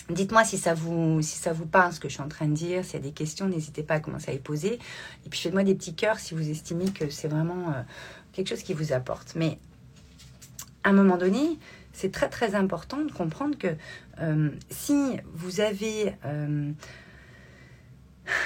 Dites-moi 0.10 0.44
si 0.44 0.58
ça 0.58 0.74
vous 0.74 1.22
si 1.22 1.38
ça 1.38 1.54
vous 1.54 1.68
parle 1.68 1.94
ce 1.94 2.00
que 2.00 2.10
je 2.10 2.16
suis 2.16 2.24
en 2.24 2.28
train 2.28 2.48
de 2.48 2.56
dire. 2.56 2.84
S'il 2.84 2.96
y 2.96 2.98
a 2.98 3.00
des 3.02 3.12
questions, 3.12 3.48
n'hésitez 3.48 3.84
pas 3.84 3.94
à 3.94 4.00
commencer 4.00 4.32
à 4.32 4.34
les 4.34 4.40
poser. 4.40 4.80
Et 5.24 5.30
puis 5.30 5.40
faites-moi 5.40 5.64
des 5.64 5.76
petits 5.76 5.94
cœurs 5.94 6.18
si 6.18 6.34
vous 6.34 6.50
estimez 6.50 6.86
que 6.86 7.12
c'est 7.12 7.28
vraiment 7.28 7.70
euh, 7.70 7.84
quelque 8.32 8.48
chose 8.48 8.64
qui 8.64 8.74
vous 8.74 8.92
apporte. 8.94 9.34
Mais 9.36 9.60
à 10.84 10.90
un 10.90 10.94
moment 10.94 11.18
donné, 11.18 11.60
c'est 12.00 12.12
très 12.12 12.30
très 12.30 12.56
important 12.56 13.04
de 13.04 13.12
comprendre 13.12 13.58
que 13.58 13.68
euh, 14.22 14.50
si 14.70 15.18
vous 15.34 15.60
avez 15.60 16.14
euh, 16.26 16.72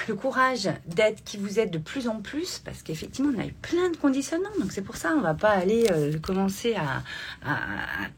le 0.08 0.14
courage 0.16 0.68
d'être 0.88 1.22
qui 1.22 1.36
vous 1.36 1.60
êtes 1.60 1.70
de 1.70 1.78
plus 1.78 2.08
en 2.08 2.20
plus, 2.20 2.58
parce 2.58 2.82
qu'effectivement 2.82 3.30
on 3.36 3.40
a 3.40 3.46
eu 3.46 3.52
plein 3.52 3.90
de 3.90 3.96
conditionnements, 3.96 4.50
donc 4.60 4.72
c'est 4.72 4.82
pour 4.82 4.96
ça 4.96 5.14
on 5.16 5.20
va 5.20 5.34
pas 5.34 5.50
aller 5.50 5.86
euh, 5.92 6.18
commencer 6.18 6.74
à, 6.74 7.04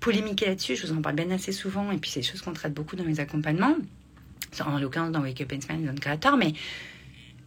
polémiquer 0.01 0.47
là-dessus, 0.47 0.75
je 0.75 0.87
vous 0.87 0.97
en 0.97 1.03
parle 1.03 1.17
bien 1.17 1.31
assez 1.31 1.53
souvent, 1.53 1.91
et 1.93 1.99
puis 1.99 2.11
c'est 2.11 2.21
des 2.21 2.27
choses 2.27 2.41
qu'on 2.41 2.55
traite 2.55 2.73
beaucoup 2.73 2.97
dans 2.97 3.05
mes 3.05 3.21
accompagnements, 3.21 3.77
en 4.65 4.79
l'occurrence 4.79 5.13
dans 5.13 5.21
Wake 5.21 5.43
Up 5.43 5.53
and 5.53 5.61
Smile, 5.61 5.85
dans 5.85 5.93
le 5.93 6.01
Creator, 6.01 6.39
mais 6.39 6.55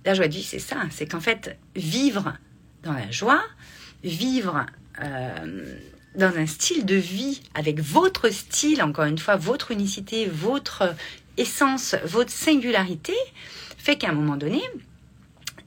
la 0.05 0.13
joie 0.13 0.27
de 0.27 0.34
vie 0.34 0.43
c'est 0.43 0.60
ça, 0.60 0.77
c'est 0.91 1.08
qu'en 1.08 1.22
fait 1.22 1.58
vivre 1.75 2.38
dans 2.84 2.93
la 2.93 3.10
joie, 3.10 3.41
vivre 4.03 4.67
dans 6.15 6.35
un 6.37 6.45
style 6.45 6.85
de 6.85 6.95
vie 6.95 7.41
avec 7.53 7.79
votre 7.79 8.29
style, 8.29 8.81
encore 8.81 9.05
une 9.05 9.17
fois, 9.17 9.35
votre 9.35 9.71
unicité, 9.71 10.25
votre 10.25 10.95
essence, 11.37 11.95
votre 12.03 12.31
singularité, 12.31 13.13
fait 13.77 13.97
qu'à 13.97 14.09
un 14.09 14.13
moment 14.13 14.35
donné, 14.35 14.61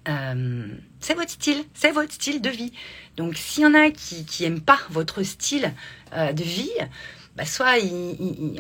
euh, 0.09 0.67
c'est 1.01 1.15
votre 1.15 1.31
style, 1.31 1.65
c'est 1.75 1.93
votre 1.93 2.13
style 2.13 2.43
de 2.43 2.51
vie. 2.51 2.73
Donc 3.17 3.37
s'il 3.37 3.63
y 3.63 3.67
en 3.67 3.75
a 3.75 3.91
qui 3.91 4.27
n'aiment 4.41 4.61
pas 4.61 4.81
votre 4.91 5.23
style 5.23 5.73
euh, 6.13 6.33
de 6.33 6.43
vie, 6.43 6.71
bah, 7.37 7.47
soit 7.47 7.77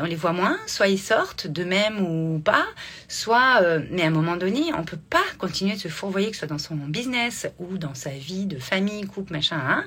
on 0.00 0.04
les 0.04 0.16
voit 0.16 0.32
moins, 0.32 0.58
soit 0.66 0.88
ils 0.88 0.98
sortent 0.98 1.46
de 1.46 1.62
même 1.62 2.00
ou 2.00 2.38
pas, 2.38 2.64
soit, 3.06 3.60
euh, 3.62 3.80
mais 3.90 4.02
à 4.02 4.06
un 4.06 4.10
moment 4.10 4.36
donné, 4.36 4.72
on 4.74 4.82
peut 4.82 4.96
pas 4.96 5.24
continuer 5.38 5.74
de 5.74 5.80
se 5.80 5.88
fourvoyer, 5.88 6.28
que 6.28 6.36
ce 6.36 6.40
soit 6.40 6.48
dans 6.48 6.58
son 6.58 6.76
business 6.76 7.46
ou 7.58 7.76
dans 7.76 7.94
sa 7.94 8.10
vie 8.10 8.46
de 8.46 8.58
famille, 8.58 9.04
couple, 9.06 9.34
machin, 9.34 9.60
hein, 9.62 9.84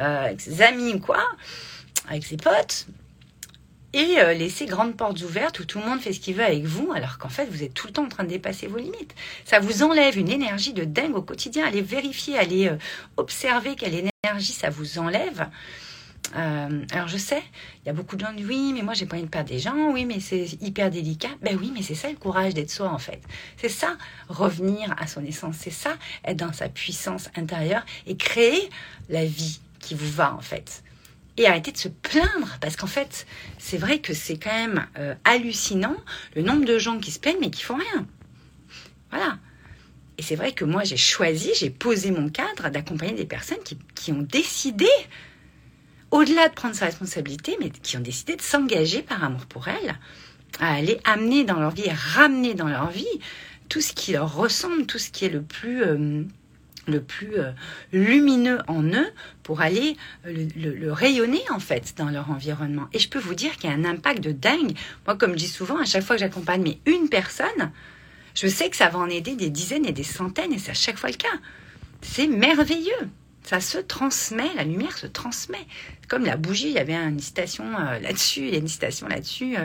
euh, 0.00 0.24
avec 0.24 0.40
ses 0.40 0.60
amis 0.62 0.94
ou 0.94 0.98
quoi, 0.98 1.22
avec 2.08 2.24
ses 2.24 2.36
potes, 2.36 2.86
et 3.92 4.18
euh, 4.18 4.34
laisser 4.34 4.66
grandes 4.66 4.96
portes 4.96 5.22
ouvertes 5.22 5.60
où 5.60 5.64
tout 5.64 5.78
le 5.78 5.84
monde 5.84 6.00
fait 6.00 6.12
ce 6.12 6.18
qu'il 6.18 6.34
veut 6.34 6.44
avec 6.44 6.64
vous, 6.64 6.90
alors 6.92 7.18
qu'en 7.18 7.28
fait, 7.28 7.46
vous 7.46 7.62
êtes 7.62 7.74
tout 7.74 7.86
le 7.86 7.92
temps 7.92 8.04
en 8.04 8.08
train 8.08 8.24
de 8.24 8.28
dépasser 8.28 8.66
vos 8.66 8.78
limites. 8.78 9.14
Ça 9.44 9.60
vous 9.60 9.84
enlève 9.84 10.18
une 10.18 10.30
énergie 10.30 10.72
de 10.72 10.84
dingue 10.84 11.14
au 11.14 11.22
quotidien. 11.22 11.64
Allez 11.64 11.80
vérifier, 11.80 12.36
allez 12.36 12.72
observer 13.16 13.76
quelle 13.76 14.10
énergie 14.24 14.52
ça 14.52 14.68
vous 14.68 14.98
enlève. 14.98 15.48
Euh, 16.34 16.84
alors 16.90 17.08
je 17.08 17.16
sais, 17.16 17.42
il 17.82 17.86
y 17.86 17.90
a 17.90 17.92
beaucoup 17.92 18.16
de 18.16 18.20
gens 18.20 18.30
qui 18.30 18.36
disent 18.38 18.46
oui, 18.46 18.72
mais 18.74 18.82
moi 18.82 18.94
j'ai 18.94 19.06
pas 19.06 19.18
de 19.18 19.26
perdre 19.26 19.48
des 19.48 19.58
gens, 19.58 19.92
oui, 19.92 20.04
mais 20.04 20.20
c'est 20.20 20.46
hyper 20.60 20.90
délicat. 20.90 21.28
Ben 21.42 21.56
oui, 21.58 21.70
mais 21.72 21.82
c'est 21.82 21.94
ça 21.94 22.10
le 22.10 22.16
courage 22.16 22.54
d'être 22.54 22.70
soi 22.70 22.88
en 22.88 22.98
fait. 22.98 23.20
C'est 23.56 23.68
ça, 23.68 23.96
revenir 24.28 24.94
à 24.98 25.06
son 25.06 25.24
essence, 25.24 25.56
c'est 25.58 25.70
ça, 25.70 25.96
être 26.24 26.36
dans 26.36 26.52
sa 26.52 26.68
puissance 26.68 27.30
intérieure 27.36 27.84
et 28.06 28.16
créer 28.16 28.68
la 29.08 29.24
vie 29.24 29.60
qui 29.80 29.94
vous 29.94 30.10
va 30.10 30.34
en 30.34 30.40
fait 30.40 30.82
et 31.38 31.46
arrêter 31.46 31.70
de 31.70 31.76
se 31.76 31.88
plaindre 31.88 32.56
parce 32.60 32.76
qu'en 32.76 32.86
fait 32.86 33.26
c'est 33.58 33.76
vrai 33.76 33.98
que 33.98 34.14
c'est 34.14 34.38
quand 34.38 34.52
même 34.52 34.86
euh, 34.98 35.14
hallucinant 35.24 35.96
le 36.34 36.40
nombre 36.40 36.64
de 36.64 36.78
gens 36.78 36.98
qui 36.98 37.10
se 37.10 37.20
plaignent 37.20 37.40
mais 37.40 37.50
qui 37.50 37.62
font 37.62 37.76
rien 37.76 38.06
voilà 39.10 39.38
et 40.16 40.22
c'est 40.22 40.34
vrai 40.34 40.52
que 40.52 40.64
moi 40.64 40.82
j'ai 40.84 40.96
choisi 40.96 41.50
j'ai 41.60 41.68
posé 41.68 42.10
mon 42.10 42.30
cadre 42.30 42.70
d'accompagner 42.70 43.12
des 43.12 43.26
personnes 43.26 43.58
qui 43.94 44.12
ont 44.12 44.22
décidé 44.22 44.88
au-delà 46.10 46.48
de 46.48 46.54
prendre 46.54 46.74
sa 46.74 46.86
responsabilité 46.86 47.56
mais 47.60 47.70
qui 47.70 47.96
ont 47.96 48.00
décidé 48.00 48.36
de 48.36 48.42
s'engager 48.42 49.02
par 49.02 49.22
amour 49.24 49.46
pour 49.46 49.68
elles 49.68 49.96
à 50.60 50.74
aller 50.74 51.00
amener 51.04 51.44
dans 51.44 51.60
leur 51.60 51.70
vie 51.70 51.86
et 51.86 51.92
ramener 51.92 52.54
dans 52.54 52.68
leur 52.68 52.90
vie 52.90 53.04
tout 53.68 53.80
ce 53.80 53.92
qui 53.92 54.12
leur 54.12 54.34
ressemble 54.34 54.86
tout 54.86 54.98
ce 54.98 55.10
qui 55.10 55.24
est 55.24 55.30
le 55.30 55.42
plus 55.42 55.82
euh, 55.82 56.22
le 56.86 57.02
plus 57.02 57.38
euh, 57.38 57.50
lumineux 57.92 58.58
en 58.68 58.82
eux 58.84 59.08
pour 59.42 59.60
aller 59.60 59.96
euh, 60.26 60.46
le, 60.56 60.92
rayonner 60.92 61.42
en 61.50 61.58
fait 61.58 61.94
dans 61.96 62.08
leur 62.08 62.30
environnement. 62.30 62.88
Et 62.92 62.98
je 62.98 63.08
peux 63.08 63.18
vous 63.18 63.34
dire 63.34 63.56
qu'il 63.56 63.70
y 63.70 63.72
a 63.72 63.76
un 63.76 63.84
impact 63.84 64.22
de 64.22 64.32
dingue. 64.32 64.76
Moi, 65.06 65.16
comme 65.16 65.32
je 65.32 65.38
dis 65.38 65.48
souvent, 65.48 65.78
à 65.78 65.84
chaque 65.84 66.04
fois 66.04 66.16
que 66.16 66.20
j'accompagne 66.20 66.62
mais 66.62 66.78
une 66.86 67.08
personne, 67.08 67.72
je 68.34 68.46
sais 68.46 68.70
que 68.70 68.76
ça 68.76 68.88
va 68.88 68.98
en 68.98 69.08
aider 69.08 69.34
des 69.34 69.50
dizaines 69.50 69.86
et 69.86 69.92
des 69.92 70.04
centaines 70.04 70.52
et 70.52 70.58
c'est 70.58 70.70
à 70.70 70.74
chaque 70.74 70.98
fois 70.98 71.10
le 71.10 71.16
cas. 71.16 71.28
C'est 72.02 72.26
merveilleux. 72.26 73.10
Ça 73.46 73.60
se 73.60 73.78
transmet, 73.78 74.52
la 74.56 74.64
lumière 74.64 74.98
se 74.98 75.06
transmet. 75.06 75.66
Comme 76.08 76.24
la 76.24 76.36
bougie, 76.36 76.68
il 76.68 76.74
y 76.74 76.78
avait 76.78 76.94
une 76.94 77.20
citation 77.20 77.64
euh, 77.64 77.98
là-dessus, 78.00 78.42
il 78.42 78.50
y 78.50 78.56
a 78.56 78.58
une 78.58 78.68
citation 78.68 79.08
là-dessus. 79.08 79.56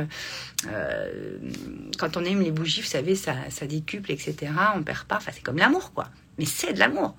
quand 2.00 2.16
on 2.16 2.24
aime 2.24 2.42
les 2.42 2.52
bougies, 2.52 2.82
vous 2.82 2.88
savez, 2.88 3.16
ça, 3.16 3.36
ça 3.50 3.68
décuple, 3.68 4.12
etc. 4.12 4.52
On 4.76 4.84
perd 4.84 5.04
pas. 5.06 5.18
Enfin, 5.18 5.32
c'est 5.34 5.44
comme 5.44 5.58
l'amour, 5.58 5.92
quoi 5.94 6.10
mais 6.42 6.46
c'est 6.46 6.74
de 6.74 6.80
l'amour. 6.80 7.16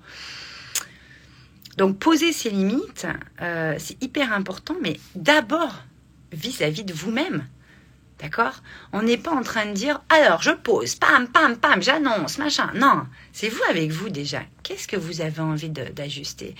Donc 1.77 1.97
poser 1.97 2.33
ses 2.33 2.49
limites, 2.49 3.07
euh, 3.41 3.75
c'est 3.79 4.01
hyper 4.03 4.33
important, 4.33 4.75
mais 4.81 4.99
d'abord 5.15 5.83
vis-à-vis 6.31 6.83
de 6.83 6.93
vous-même. 6.93 7.47
D'accord? 8.23 8.63
On 8.93 9.01
n'est 9.01 9.17
pas 9.17 9.31
en 9.31 9.43
train 9.43 9.65
de 9.65 9.73
dire 9.73 10.01
alors 10.07 10.41
je 10.41 10.51
pose, 10.51 10.95
pam, 10.95 11.27
pam, 11.27 11.57
pam, 11.57 11.83
j'annonce, 11.83 12.37
machin. 12.37 12.71
Non, 12.73 13.05
c'est 13.33 13.49
vous 13.49 13.61
avec 13.69 13.91
vous 13.91 14.09
déjà. 14.09 14.43
Qu'est-ce 14.63 14.87
que 14.87 14.95
vous 14.95 15.19
avez 15.19 15.41
envie 15.41 15.69
d'ajuster? 15.69 16.55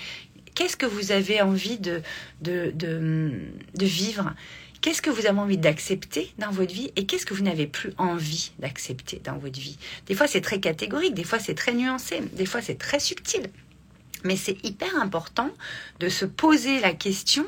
Qu'est-ce 0.55 0.75
que 0.75 0.85
vous 0.85 1.13
avez 1.13 1.41
envie 1.41 1.79
de, 1.79 2.01
de, 2.41 2.73
de 2.75 3.85
vivre? 3.85 4.33
Qu'est-ce 4.81 5.01
que 5.01 5.09
vous 5.09 5.25
avez 5.25 5.39
envie 5.39 5.57
d'accepter 5.57 6.33
dans 6.37 6.51
votre 6.51 6.73
vie? 6.73 6.91
Et 6.97 7.05
qu'est-ce 7.05 7.25
que 7.25 7.33
vous 7.33 7.43
n'avez 7.43 7.67
plus 7.67 7.93
envie 7.97 8.51
d'accepter 8.59 9.21
dans 9.23 9.37
votre 9.37 9.57
vie? 9.57 9.77
Des 10.07 10.15
fois, 10.15 10.27
c'est 10.27 10.41
très 10.41 10.59
catégorique, 10.59 11.13
des 11.13 11.23
fois, 11.23 11.39
c'est 11.39 11.55
très 11.55 11.73
nuancé, 11.73 12.19
des 12.33 12.45
fois, 12.45 12.61
c'est 12.61 12.77
très 12.77 12.99
subtil. 12.99 13.49
Mais 14.25 14.35
c'est 14.35 14.57
hyper 14.65 14.93
important 15.01 15.49
de 16.01 16.09
se 16.09 16.25
poser 16.25 16.81
la 16.81 16.91
question 16.91 17.45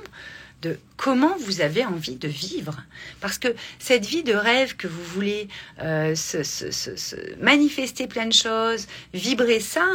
comment 0.97 1.35
vous 1.39 1.61
avez 1.61 1.85
envie 1.85 2.15
de 2.15 2.27
vivre. 2.27 2.81
Parce 3.21 3.37
que 3.37 3.55
cette 3.79 4.05
vie 4.05 4.23
de 4.23 4.33
rêve 4.33 4.75
que 4.75 4.87
vous 4.87 5.03
voulez 5.03 5.47
euh, 5.81 6.15
se, 6.15 7.15
manifester 7.41 8.07
plein 8.07 8.25
de 8.25 8.33
choses, 8.33 8.87
vibrer 9.13 9.59
ça, 9.59 9.85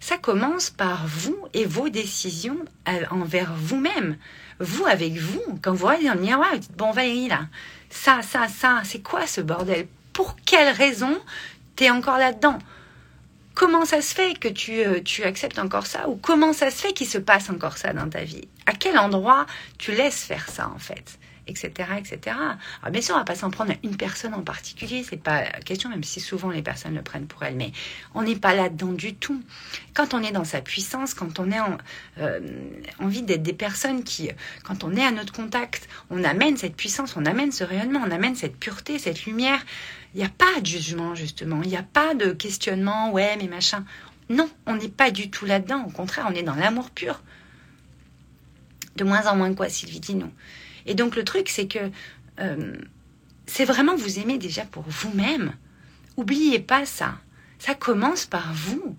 ça 0.00 0.18
commence 0.18 0.70
par 0.70 1.06
vous 1.06 1.36
et 1.54 1.64
vos 1.64 1.88
décisions 1.88 2.58
euh, 2.88 3.04
envers 3.10 3.52
vous-même. 3.54 4.16
Vous 4.60 4.86
avec 4.86 5.14
vous, 5.14 5.58
quand 5.62 5.72
vous 5.72 5.86
regardez 5.86 6.08
dans 6.08 6.14
le 6.14 6.20
miroir, 6.20 6.48
vous 6.52 6.58
dites, 6.58 6.76
bon 6.76 6.90
Valérie, 6.90 7.28
là, 7.28 7.46
ça, 7.90 8.22
ça, 8.22 8.48
ça, 8.48 8.82
c'est 8.84 9.02
quoi 9.02 9.26
ce 9.26 9.40
bordel? 9.40 9.86
Pour 10.12 10.36
quelle 10.44 10.74
raison 10.74 11.16
t'es 11.76 11.90
encore 11.90 12.18
là-dedans? 12.18 12.58
Comment 13.58 13.84
ça 13.84 14.00
se 14.02 14.14
fait 14.14 14.38
que 14.38 14.46
tu, 14.46 14.84
euh, 14.84 15.00
tu 15.04 15.24
acceptes 15.24 15.58
encore 15.58 15.86
ça 15.86 16.08
Ou 16.08 16.14
comment 16.14 16.52
ça 16.52 16.70
se 16.70 16.76
fait 16.80 16.92
qu'il 16.92 17.08
se 17.08 17.18
passe 17.18 17.50
encore 17.50 17.76
ça 17.76 17.92
dans 17.92 18.08
ta 18.08 18.22
vie? 18.22 18.46
À 18.66 18.72
quel 18.72 18.96
endroit 18.96 19.46
tu 19.78 19.90
laisses 19.90 20.22
faire 20.22 20.48
ça 20.48 20.70
en 20.72 20.78
fait? 20.78 21.18
Etc., 21.48 21.70
etc. 21.98 22.36
Alors 22.82 22.92
bien 22.92 23.00
sûr, 23.02 23.14
on 23.14 23.18
va 23.18 23.24
pas 23.24 23.34
s'en 23.34 23.50
prendre 23.50 23.72
à 23.72 23.74
une 23.82 23.96
personne 23.96 24.34
en 24.34 24.42
particulier, 24.42 25.04
c'est 25.08 25.16
pas 25.22 25.42
la 25.42 25.60
question, 25.60 25.90
même 25.90 26.04
si 26.04 26.20
souvent 26.20 26.50
les 26.50 26.62
personnes 26.62 26.94
le 26.94 27.02
prennent 27.02 27.26
pour 27.26 27.42
elles, 27.42 27.56
mais 27.56 27.72
on 28.14 28.22
n'est 28.22 28.36
pas 28.36 28.54
là-dedans 28.54 28.92
du 28.92 29.14
tout. 29.14 29.42
Quand 29.94 30.14
on 30.14 30.22
est 30.22 30.32
dans 30.32 30.44
sa 30.44 30.60
puissance, 30.60 31.14
quand 31.14 31.38
on 31.38 31.50
est 31.50 31.60
en, 31.60 31.78
euh, 32.18 32.40
envie 33.00 33.22
d'être 33.22 33.42
des 33.42 33.52
personnes 33.52 34.04
qui, 34.04 34.30
quand 34.64 34.84
on 34.84 34.94
est 34.94 35.04
à 35.04 35.10
notre 35.10 35.32
contact, 35.32 35.88
on 36.10 36.22
amène 36.24 36.56
cette 36.56 36.76
puissance, 36.76 37.16
on 37.16 37.24
amène 37.26 37.52
ce 37.52 37.64
rayonnement, 37.64 38.00
on 38.06 38.10
amène 38.10 38.36
cette 38.36 38.56
pureté, 38.56 38.98
cette 38.98 39.24
lumière. 39.24 39.64
Il 40.14 40.18
n'y 40.20 40.26
a 40.26 40.30
pas 40.30 40.60
de 40.60 40.66
jugement, 40.66 41.14
justement. 41.14 41.60
Il 41.62 41.68
n'y 41.68 41.76
a 41.76 41.82
pas 41.82 42.14
de 42.14 42.32
questionnement, 42.32 43.12
ouais, 43.12 43.36
mais 43.40 43.48
machin. 43.48 43.84
Non, 44.28 44.48
on 44.66 44.76
n'est 44.76 44.88
pas 44.88 45.10
du 45.10 45.30
tout 45.30 45.46
là-dedans. 45.46 45.84
Au 45.86 45.90
contraire, 45.90 46.26
on 46.30 46.34
est 46.34 46.42
dans 46.42 46.54
l'amour 46.54 46.90
pur. 46.90 47.22
De 48.96 49.04
moins 49.04 49.26
en 49.26 49.36
moins 49.36 49.54
quoi, 49.54 49.68
Sylvie, 49.68 50.00
dis-nous. 50.00 50.32
Et 50.88 50.94
donc 50.94 51.14
le 51.14 51.22
truc, 51.22 51.48
c'est 51.48 51.68
que 51.68 51.90
euh, 52.40 52.72
c'est 53.46 53.64
vraiment 53.64 53.94
vous 53.94 54.18
aimer 54.18 54.38
déjà 54.38 54.64
pour 54.64 54.84
vous-même. 54.86 55.52
Oubliez 56.16 56.58
pas 56.58 56.84
ça. 56.84 57.14
Ça 57.58 57.74
commence 57.74 58.26
par 58.26 58.52
vous. 58.52 58.96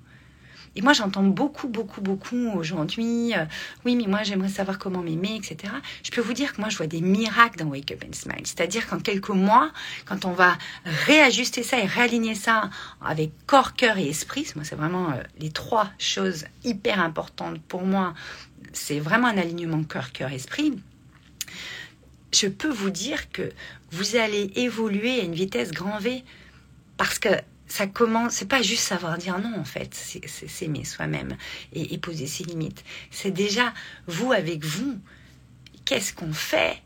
Et 0.76 0.82
moi, 0.82 0.94
j'entends 0.94 1.24
beaucoup, 1.24 1.68
beaucoup, 1.68 2.00
beaucoup 2.00 2.52
aujourd'hui. 2.56 3.34
Euh, 3.36 3.46
oui, 3.86 3.96
mais 3.96 4.06
moi, 4.06 4.22
j'aimerais 4.24 4.50
savoir 4.50 4.78
comment 4.78 5.02
m'aimer, 5.02 5.36
etc. 5.36 5.74
Je 6.04 6.12
peux 6.12 6.22
vous 6.22 6.34
dire 6.34 6.54
que 6.54 6.62
moi, 6.62 6.70
je 6.70 6.78
vois 6.78 6.88
des 6.88 7.02
miracles 7.02 7.58
dans 7.58 7.66
Wake 7.66 7.92
Up 7.92 8.04
and 8.08 8.14
Smile. 8.14 8.44
C'est-à-dire 8.46 8.88
qu'en 8.88 9.00
quelques 9.00 9.30
mois, 9.30 9.72
quand 10.06 10.26
on 10.26 10.32
va 10.32 10.58
réajuster 10.86 11.64
ça 11.64 11.80
et 11.80 11.86
réaligner 11.86 12.36
ça 12.36 12.70
avec 13.02 13.32
corps, 13.48 13.74
cœur 13.74 13.98
et 13.98 14.10
esprit, 14.10 14.48
moi, 14.56 14.64
c'est 14.64 14.76
vraiment 14.76 15.10
euh, 15.10 15.24
les 15.40 15.50
trois 15.50 15.90
choses 15.98 16.46
hyper 16.64 17.00
importantes 17.02 17.60
pour 17.68 17.82
moi. 17.82 18.14
C'est 18.72 19.00
vraiment 19.00 19.28
un 19.28 19.38
alignement 19.38 19.84
corps, 19.84 20.12
cœur, 20.12 20.32
esprit 20.32 20.80
je 22.34 22.48
peux 22.48 22.70
vous 22.70 22.90
dire 22.90 23.32
que 23.32 23.52
vous 23.92 24.16
allez 24.16 24.52
évoluer 24.56 25.20
à 25.20 25.24
une 25.24 25.34
vitesse 25.34 25.72
grand 25.72 26.00
V 26.00 26.24
parce 26.98 27.20
que 27.20 27.30
ça 27.68 27.88
commence, 27.88 28.34
c'est 28.34 28.48
pas 28.48 28.62
juste 28.62 28.84
savoir 28.84 29.18
dire 29.18 29.40
non 29.40 29.54
en 29.58 29.64
fait, 29.64 29.94
c'est 29.94 30.28
s'aimer 30.28 30.84
soi-même 30.84 31.38
et, 31.74 31.98
poser 32.00 32.28
ses 32.28 32.44
limites. 32.44 32.84
C'est 33.12 33.32
déjà 33.32 33.74
vous 34.08 34.32
avec 34.32 34.66
vous. 34.66 35.00
Qu'est-ce 35.86 36.14
qu'on 36.14 36.34
fait? 36.34 36.82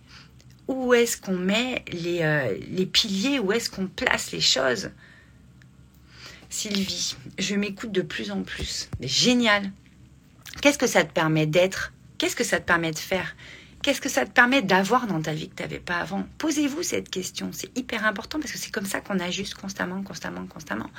Où 0.67 0.93
est-ce 0.93 1.17
qu'on 1.17 1.37
met 1.37 1.83
les, 1.91 2.21
euh, 2.21 2.57
les 2.69 2.85
piliers? 2.85 3.39
Où 3.39 3.51
est-ce 3.51 3.69
qu'on 3.69 3.87
place 3.87 4.31
les 4.31 4.41
choses? 4.41 4.91
Sylvie, 6.49 7.15
je 7.39 7.55
m'écoute 7.55 7.91
de 7.91 8.01
plus 8.01 8.31
en 8.31 8.43
plus. 8.43 8.89
Génial. 9.01 9.71
Qu'est-ce 10.61 10.77
que 10.77 10.87
ça 10.87 11.03
te 11.03 11.11
permet 11.11 11.47
d'être? 11.47 11.91
Qu'est-ce 12.17 12.35
que 12.35 12.43
ça 12.43 12.59
te 12.59 12.65
permet 12.65 12.91
de 12.91 12.99
faire? 12.99 13.35
Qu'est-ce 13.83 13.99
que 13.99 14.07
ça 14.07 14.25
te 14.25 14.31
permet 14.31 14.61
d'avoir 14.61 15.07
dans 15.07 15.21
ta 15.21 15.33
vie 15.33 15.49
que 15.49 15.55
tu 15.55 15.61
n'avais 15.61 15.79
pas 15.79 15.97
avant? 15.97 16.25
Posez-vous 16.37 16.83
cette 16.83 17.09
question. 17.09 17.49
C'est 17.51 17.77
hyper 17.77 18.05
important 18.05 18.39
parce 18.39 18.53
que 18.53 18.57
c'est 18.57 18.71
comme 18.71 18.85
ça 18.85 19.01
qu'on 19.01 19.19
ajuste 19.19 19.55
constamment, 19.55 20.01
constamment, 20.03 20.47
constamment. 20.47 20.89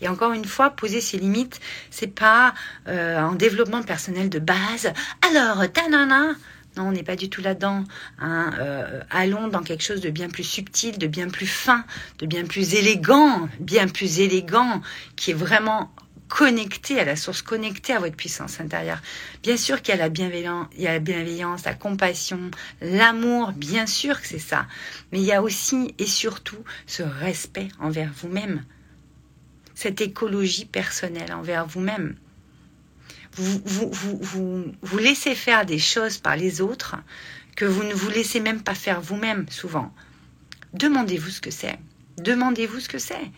Et 0.00 0.08
encore 0.08 0.32
une 0.32 0.46
fois, 0.46 0.70
poser 0.70 1.02
ses 1.02 1.18
limites, 1.18 1.60
c'est 1.90 2.06
pas 2.06 2.54
euh, 2.88 3.20
en 3.20 3.34
développement 3.34 3.82
personnel 3.82 4.30
de 4.30 4.38
base. 4.38 4.94
Alors, 5.28 5.70
tanana 5.70 6.32
non, 6.76 6.84
on 6.84 6.92
n'est 6.92 7.02
pas 7.02 7.16
du 7.16 7.28
tout 7.28 7.42
là-dedans. 7.42 7.84
Hein. 8.18 8.50
Euh, 8.58 9.02
allons 9.10 9.48
dans 9.48 9.62
quelque 9.62 9.82
chose 9.82 10.00
de 10.00 10.08
bien 10.08 10.30
plus 10.30 10.44
subtil, 10.44 10.96
de 10.96 11.06
bien 11.06 11.28
plus 11.28 11.46
fin, 11.46 11.84
de 12.18 12.24
bien 12.24 12.46
plus 12.46 12.72
élégant, 12.74 13.46
bien 13.60 13.88
plus 13.88 14.20
élégant, 14.20 14.80
qui 15.14 15.32
est 15.32 15.34
vraiment 15.34 15.92
connecté 16.32 16.98
à 16.98 17.04
la 17.04 17.14
source, 17.14 17.42
connecté 17.42 17.92
à 17.92 17.98
votre 17.98 18.16
puissance 18.16 18.58
intérieure. 18.58 19.02
Bien 19.42 19.58
sûr 19.58 19.82
qu'il 19.82 19.94
y 19.94 19.98
a 19.98 20.00
la 20.00 20.08
bienveillance, 20.08 21.64
la 21.66 21.74
compassion, 21.74 22.50
l'amour, 22.80 23.52
bien 23.52 23.86
sûr 23.86 24.18
que 24.18 24.26
c'est 24.26 24.38
ça. 24.38 24.66
Mais 25.12 25.20
il 25.20 25.26
y 25.26 25.32
a 25.32 25.42
aussi 25.42 25.94
et 25.98 26.06
surtout 26.06 26.64
ce 26.86 27.02
respect 27.02 27.68
envers 27.78 28.10
vous-même. 28.16 28.64
Cette 29.74 30.00
écologie 30.00 30.64
personnelle 30.64 31.34
envers 31.34 31.66
vous-même. 31.66 32.16
Vous, 33.34 33.60
vous, 33.66 33.90
vous, 33.92 34.18
vous, 34.22 34.72
vous 34.80 34.98
laissez 34.98 35.34
faire 35.34 35.66
des 35.66 35.78
choses 35.78 36.16
par 36.16 36.36
les 36.36 36.62
autres 36.62 36.96
que 37.56 37.66
vous 37.66 37.84
ne 37.84 37.92
vous 37.92 38.08
laissez 38.08 38.40
même 38.40 38.62
pas 38.62 38.74
faire 38.74 39.02
vous-même 39.02 39.44
souvent. 39.50 39.92
Demandez-vous 40.72 41.28
ce 41.28 41.42
que 41.42 41.50
c'est. 41.50 41.78
Demandez-vous 42.16 42.80
ce 42.80 42.88
que 42.88 42.98
c'est. 42.98 43.30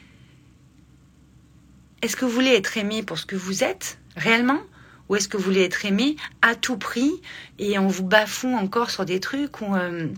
Est-ce 2.04 2.16
que 2.16 2.26
vous 2.26 2.32
voulez 2.32 2.52
être 2.52 2.76
aimé 2.76 3.02
pour 3.02 3.16
ce 3.16 3.24
que 3.24 3.34
vous 3.34 3.64
êtes 3.64 3.98
réellement? 4.14 4.60
Ou 5.08 5.16
est-ce 5.16 5.26
que 5.26 5.38
vous 5.38 5.44
voulez 5.44 5.62
être 5.62 5.86
aimé 5.86 6.16
à 6.42 6.54
tout 6.54 6.76
prix 6.76 7.10
et 7.58 7.78
on 7.78 7.88
vous 7.88 8.04
bafoue 8.04 8.54
encore 8.54 8.90
sur 8.90 9.06
des 9.06 9.20
trucs 9.20 9.62
euh, 9.62 10.08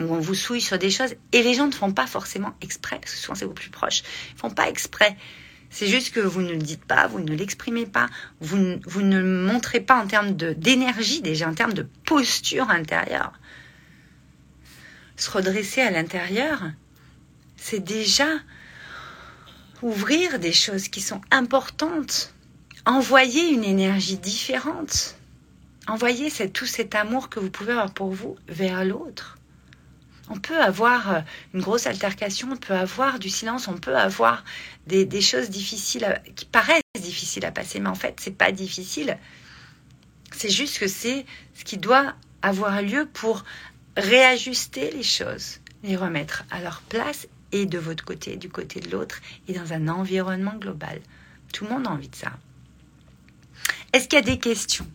où 0.00 0.02
on 0.02 0.20
vous 0.20 0.34
souille 0.34 0.60
sur 0.60 0.76
des 0.78 0.90
choses 0.90 1.14
et 1.32 1.42
les 1.42 1.54
gens 1.54 1.68
ne 1.68 1.72
font 1.72 1.90
pas 1.90 2.06
forcément 2.06 2.52
exprès, 2.60 2.98
parce 3.00 3.14
que 3.14 3.18
souvent 3.18 3.34
c'est 3.34 3.46
vos 3.46 3.54
plus 3.54 3.70
proches, 3.70 4.02
ils 4.34 4.38
font 4.38 4.50
pas 4.50 4.68
exprès. 4.68 5.16
C'est 5.70 5.86
juste 5.86 6.12
que 6.12 6.20
vous 6.20 6.42
ne 6.42 6.50
le 6.50 6.58
dites 6.58 6.84
pas, 6.84 7.06
vous 7.06 7.20
ne 7.20 7.34
l'exprimez 7.34 7.86
pas, 7.86 8.08
vous, 8.40 8.78
vous 8.84 9.00
ne 9.00 9.22
montrez 9.22 9.80
pas 9.80 10.02
en 10.02 10.06
termes 10.06 10.32
d'énergie, 10.32 11.22
déjà 11.22 11.48
en 11.48 11.54
termes 11.54 11.72
de 11.72 11.88
posture 12.04 12.68
intérieure. 12.68 13.32
Se 15.16 15.30
redresser 15.30 15.80
à 15.80 15.90
l'intérieur, 15.90 16.60
c'est 17.56 17.82
déjà 17.82 18.28
ouvrir 19.82 20.38
des 20.38 20.52
choses 20.52 20.88
qui 20.88 21.00
sont 21.00 21.20
importantes, 21.30 22.32
envoyer 22.86 23.50
une 23.50 23.64
énergie 23.64 24.16
différente, 24.16 25.16
envoyer 25.88 26.30
tout 26.48 26.66
cet 26.66 26.94
amour 26.94 27.28
que 27.28 27.40
vous 27.40 27.50
pouvez 27.50 27.72
avoir 27.72 27.92
pour 27.92 28.10
vous 28.10 28.36
vers 28.48 28.84
l'autre. 28.84 29.38
On 30.30 30.38
peut 30.38 30.60
avoir 30.60 31.10
euh, 31.12 31.20
une 31.52 31.60
grosse 31.60 31.86
altercation, 31.86 32.48
on 32.52 32.56
peut 32.56 32.74
avoir 32.74 33.18
du 33.18 33.28
silence, 33.28 33.68
on 33.68 33.76
peut 33.76 33.96
avoir 33.96 34.44
des, 34.86 35.20
choses 35.20 35.50
difficiles 35.50 36.20
qui 36.36 36.44
paraissent 36.46 36.80
difficiles 37.00 37.44
à 37.44 37.50
passer, 37.50 37.80
mais 37.80 37.88
en 37.88 37.94
fait, 37.94 38.18
c'est 38.20 38.36
pas 38.36 38.52
difficile. 38.52 39.18
C'est 40.34 40.48
juste 40.48 40.78
que 40.78 40.86
c'est 40.86 41.26
ce 41.54 41.64
qui 41.64 41.76
doit 41.76 42.14
avoir 42.40 42.80
lieu 42.82 43.06
pour 43.12 43.44
réajuster 43.96 44.90
les 44.92 45.02
choses, 45.02 45.58
les 45.82 45.96
remettre 45.96 46.44
à 46.50 46.60
leur 46.62 46.80
place 46.82 47.26
et 47.52 47.66
de 47.66 47.78
votre 47.78 48.04
côté, 48.04 48.36
du 48.36 48.48
côté 48.48 48.80
de 48.80 48.90
l'autre, 48.90 49.20
et 49.48 49.52
dans 49.52 49.72
un 49.72 49.88
environnement 49.88 50.54
global. 50.56 51.00
Tout 51.52 51.64
le 51.64 51.70
monde 51.70 51.86
a 51.86 51.90
envie 51.90 52.08
de 52.08 52.16
ça. 52.16 52.32
Est-ce 53.92 54.08
qu'il 54.08 54.18
y 54.18 54.22
a 54.22 54.24
des 54.24 54.38
questions? 54.38 54.86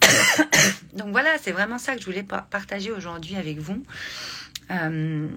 Donc 0.94 1.10
voilà, 1.10 1.36
c'est 1.38 1.52
vraiment 1.52 1.78
ça 1.78 1.94
que 1.94 2.00
je 2.00 2.06
voulais 2.06 2.22
partager 2.22 2.90
aujourd'hui 2.90 3.36
avec 3.36 3.58
vous. 3.58 3.82
Euh, 4.70 5.28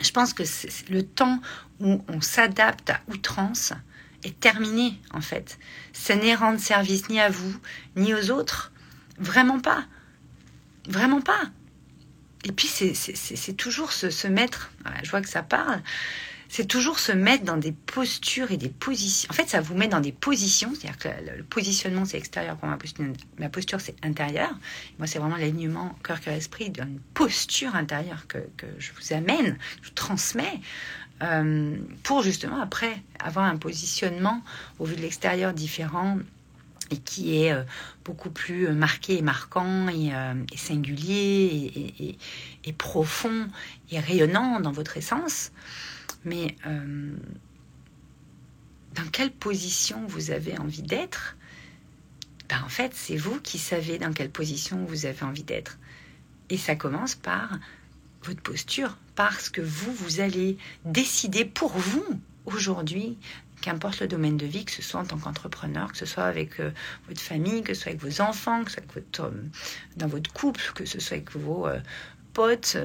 je 0.00 0.10
pense 0.10 0.32
que 0.32 0.42
le 0.90 1.02
temps 1.02 1.40
où 1.80 2.02
on 2.08 2.20
s'adapte 2.20 2.90
à 2.90 3.00
outrance 3.08 3.72
est 4.24 4.38
terminé 4.38 5.00
en 5.12 5.20
fait. 5.20 5.58
Ce 5.92 6.12
n'est 6.12 6.34
rendre 6.34 6.58
service 6.58 7.08
ni 7.08 7.20
à 7.20 7.30
vous 7.30 7.54
ni 7.96 8.14
aux 8.14 8.30
autres. 8.30 8.72
Vraiment 9.18 9.60
pas. 9.60 9.84
Vraiment 10.88 11.20
pas. 11.20 11.40
Et 12.44 12.52
puis 12.52 12.68
c'est 12.68 13.52
toujours 13.54 13.92
se, 13.92 14.28
mettre, 14.28 14.70
je 15.02 15.10
vois 15.10 15.20
que 15.20 15.28
ça 15.28 15.42
parle, 15.42 15.82
c'est 16.48 16.66
toujours 16.66 16.98
se 16.98 17.12
mettre 17.12 17.44
dans 17.44 17.56
des 17.56 17.72
postures 17.72 18.50
et 18.52 18.56
des 18.56 18.70
positions. 18.70 19.28
En 19.30 19.34
fait, 19.34 19.48
ça 19.48 19.60
vous 19.60 19.74
met 19.74 19.88
dans 19.88 20.00
des 20.00 20.12
positions, 20.12 20.72
c'est-à-dire 20.74 20.98
que 20.98 21.08
le, 21.36 21.42
positionnement 21.42 22.04
c'est 22.04 22.16
extérieur 22.16 22.56
pour 22.56 22.68
ma 22.68 22.76
posture, 22.76 23.04
ma 23.38 23.48
posture 23.48 23.80
c'est 23.80 23.96
intérieur. 24.04 24.50
Moi, 24.98 25.06
c'est 25.06 25.18
vraiment 25.18 25.36
l'alignement 25.36 25.94
cœur, 26.02 26.20
cœur, 26.20 26.34
esprit 26.34 26.70
d'une 26.70 27.00
posture 27.12 27.74
intérieure 27.74 28.26
que, 28.28 28.38
que, 28.56 28.66
je 28.78 28.92
vous 28.92 29.12
amène, 29.12 29.58
je 29.82 29.88
vous 29.88 29.94
transmets. 29.94 30.60
Euh, 31.20 31.76
pour 32.04 32.22
justement 32.22 32.60
après 32.60 32.96
avoir 33.18 33.46
un 33.46 33.56
positionnement 33.56 34.40
au 34.78 34.84
vu 34.84 34.94
de 34.94 35.00
l'extérieur 35.00 35.52
différent 35.52 36.16
et 36.90 36.96
qui 36.96 37.42
est 37.42 37.52
euh, 37.52 37.62
beaucoup 38.04 38.30
plus 38.30 38.68
marqué 38.72 39.18
et 39.18 39.22
marquant 39.22 39.88
et, 39.88 40.14
euh, 40.14 40.34
singulier 40.56 42.16
et, 42.64 42.72
profond 42.72 43.48
et 43.90 43.98
rayonnant 43.98 44.60
dans 44.60 44.72
votre 44.72 44.96
essence. 44.96 45.52
Mais 46.24 46.56
euh, 46.66 47.12
dans 48.94 49.08
quelle 49.10 49.32
position 49.32 50.06
vous 50.06 50.30
avez 50.30 50.58
envie 50.58 50.82
d'être? 50.82 51.36
Ben, 52.48 52.62
En 52.64 52.68
fait, 52.68 52.92
c'est 52.94 53.16
vous 53.16 53.40
qui 53.40 53.58
savez 53.58 53.98
dans 53.98 54.12
quelle 54.12 54.30
position 54.30 54.84
vous 54.84 55.06
avez 55.06 55.22
envie 55.22 55.44
d'être. 55.44 55.78
Et 56.50 56.56
ça 56.56 56.76
commence 56.76 57.14
par 57.14 57.58
votre 58.24 58.42
posture, 58.42 58.96
parce 59.14 59.48
que 59.48 59.60
vous, 59.60 59.92
vous 59.92 60.20
allez 60.20 60.58
décider 60.84 61.44
pour 61.44 61.76
vous 61.76 62.04
aujourd'hui 62.46 63.16
qu'importe 63.60 64.00
le 64.00 64.08
domaine 64.08 64.36
de 64.36 64.46
vie, 64.46 64.64
que 64.64 64.72
ce 64.72 64.82
soit 64.82 65.00
en 65.00 65.04
tant 65.04 65.18
qu'entrepreneur, 65.18 65.92
que 65.92 65.98
ce 65.98 66.06
soit 66.06 66.24
avec 66.24 66.60
euh, 66.60 66.70
votre 67.08 67.20
famille, 67.20 67.62
que 67.62 67.74
ce 67.74 67.82
soit 67.82 67.90
avec 67.90 68.02
vos 68.02 68.20
enfants, 68.20 68.64
que 68.64 68.70
ce 68.70 68.76
soit 68.76 68.84
avec 68.84 68.94
votre, 68.94 69.24
euh, 69.24 69.42
dans 69.96 70.08
votre 70.08 70.32
couple, 70.32 70.72
que 70.74 70.84
ce 70.84 71.00
soit 71.00 71.16
avec 71.16 71.32
vos 71.32 71.68
potes 72.32 72.76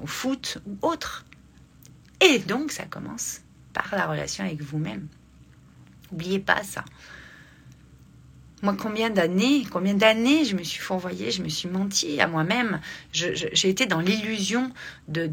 au 0.00 0.06
foot 0.06 0.58
ou 0.66 0.78
autre. 0.86 1.24
Et 2.20 2.38
donc, 2.38 2.72
ça 2.72 2.84
commence 2.84 3.40
par 3.72 3.88
la 3.92 4.06
relation 4.06 4.44
avec 4.44 4.62
vous-même. 4.62 5.08
N'oubliez 6.10 6.38
pas 6.38 6.62
ça. 6.62 6.84
Moi, 8.62 8.74
combien 8.76 9.08
d'années, 9.08 9.64
combien 9.70 9.94
d'années 9.94 10.44
je 10.44 10.56
me 10.56 10.64
suis 10.64 10.80
fourvoyée, 10.80 11.30
je 11.30 11.42
me 11.42 11.48
suis 11.48 11.68
menti 11.68 12.20
à 12.20 12.26
moi-même. 12.26 12.80
J'ai 13.12 13.68
été 13.68 13.86
dans 13.86 14.00
l'illusion 14.00 14.72
de 15.06 15.30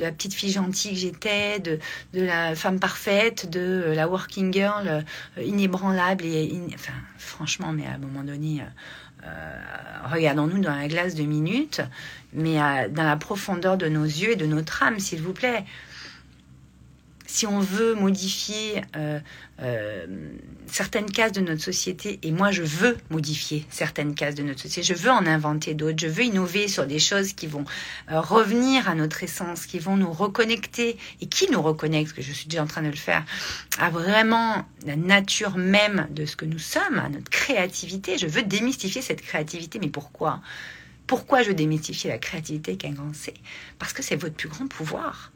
la 0.00 0.12
petite 0.12 0.34
fille 0.34 0.52
gentille 0.52 0.92
que 0.92 0.98
j'étais, 0.98 1.58
de, 1.58 1.78
la 2.12 2.54
femme 2.54 2.78
parfaite, 2.78 3.50
de 3.50 3.92
la 3.94 4.08
working 4.08 4.52
girl 4.52 5.04
euh, 5.38 5.42
inébranlable. 5.42 6.24
Et 6.24 6.52
enfin, 6.74 6.92
franchement, 7.18 7.72
mais 7.72 7.86
à 7.86 7.94
un 7.94 7.98
moment 7.98 8.22
donné, 8.22 8.62
euh, 9.24 9.60
regardons-nous 10.04 10.60
dans 10.60 10.74
la 10.74 10.86
glace 10.86 11.14
de 11.14 11.24
minutes, 11.24 11.80
mais 12.32 12.56
dans 12.90 13.04
la 13.04 13.16
profondeur 13.16 13.76
de 13.76 13.88
nos 13.88 14.04
yeux 14.04 14.32
et 14.32 14.36
de 14.36 14.46
notre 14.46 14.82
âme, 14.82 15.00
s'il 15.00 15.22
vous 15.22 15.32
plaît 15.32 15.64
si 17.36 17.46
on 17.46 17.60
veut 17.60 17.94
modifier 17.94 18.80
euh, 18.96 19.20
euh, 19.60 20.06
certaines 20.66 21.10
cases 21.10 21.32
de 21.32 21.42
notre 21.42 21.62
société, 21.62 22.18
et 22.22 22.32
moi 22.32 22.50
je 22.50 22.62
veux 22.62 22.96
modifier 23.10 23.66
certaines 23.68 24.14
cases 24.14 24.34
de 24.36 24.42
notre 24.42 24.62
société, 24.62 24.94
je 24.94 24.98
veux 24.98 25.10
en 25.10 25.26
inventer 25.26 25.74
d'autres, 25.74 25.98
je 25.98 26.06
veux 26.06 26.24
innover 26.24 26.66
sur 26.66 26.86
des 26.86 26.98
choses 26.98 27.34
qui 27.34 27.46
vont 27.46 27.66
euh, 28.10 28.22
revenir 28.22 28.88
à 28.88 28.94
notre 28.94 29.22
essence, 29.22 29.66
qui 29.66 29.78
vont 29.78 29.98
nous 29.98 30.10
reconnecter, 30.10 30.96
et 31.20 31.26
qui 31.26 31.50
nous 31.50 31.60
reconnectent, 31.60 32.14
que 32.14 32.22
je 32.22 32.32
suis 32.32 32.46
déjà 32.46 32.62
en 32.62 32.66
train 32.66 32.80
de 32.80 32.88
le 32.88 32.96
faire, 32.96 33.22
à 33.78 33.90
vraiment 33.90 34.64
la 34.86 34.96
nature 34.96 35.58
même 35.58 36.06
de 36.12 36.24
ce 36.24 36.36
que 36.36 36.46
nous 36.46 36.58
sommes, 36.58 36.98
à 36.98 37.10
notre 37.10 37.28
créativité. 37.28 38.16
Je 38.16 38.28
veux 38.28 38.44
démystifier 38.44 39.02
cette 39.02 39.20
créativité, 39.20 39.78
mais 39.78 39.88
pourquoi? 39.88 40.40
Pourquoi 41.06 41.42
je 41.42 41.52
démystifier 41.52 42.08
la 42.08 42.16
créativité 42.16 42.70
avec 42.70 42.86
un 42.86 42.92
grand 42.92 43.14
C? 43.14 43.34
Parce 43.78 43.92
que 43.92 44.02
c'est 44.02 44.16
votre 44.16 44.36
plus 44.36 44.48
grand 44.48 44.66
pouvoir 44.68 45.32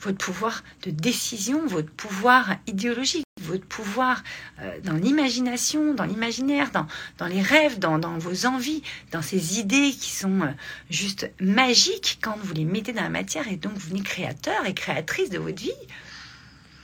votre 0.00 0.18
pouvoir 0.18 0.64
de 0.82 0.90
décision, 0.90 1.66
votre 1.66 1.90
pouvoir 1.90 2.56
idéologique, 2.66 3.24
votre 3.40 3.66
pouvoir 3.66 4.22
euh, 4.60 4.78
dans 4.82 4.94
l'imagination, 4.94 5.94
dans 5.94 6.04
l'imaginaire, 6.04 6.70
dans, 6.70 6.86
dans 7.18 7.26
les 7.26 7.42
rêves, 7.42 7.78
dans, 7.78 7.98
dans, 7.98 8.18
vos 8.18 8.46
envies, 8.46 8.82
dans 9.12 9.22
ces 9.22 9.58
idées 9.58 9.90
qui 9.92 10.10
sont 10.10 10.42
euh, 10.42 10.50
juste 10.88 11.30
magiques 11.40 12.18
quand 12.22 12.36
vous 12.38 12.54
les 12.54 12.64
mettez 12.64 12.92
dans 12.92 13.02
la 13.02 13.10
matière 13.10 13.48
et 13.48 13.56
donc 13.56 13.72
vous 13.74 13.88
venez 13.90 14.02
créateur 14.02 14.66
et 14.66 14.74
créatrice 14.74 15.30
de 15.30 15.38
votre 15.38 15.60
vie. 15.60 15.70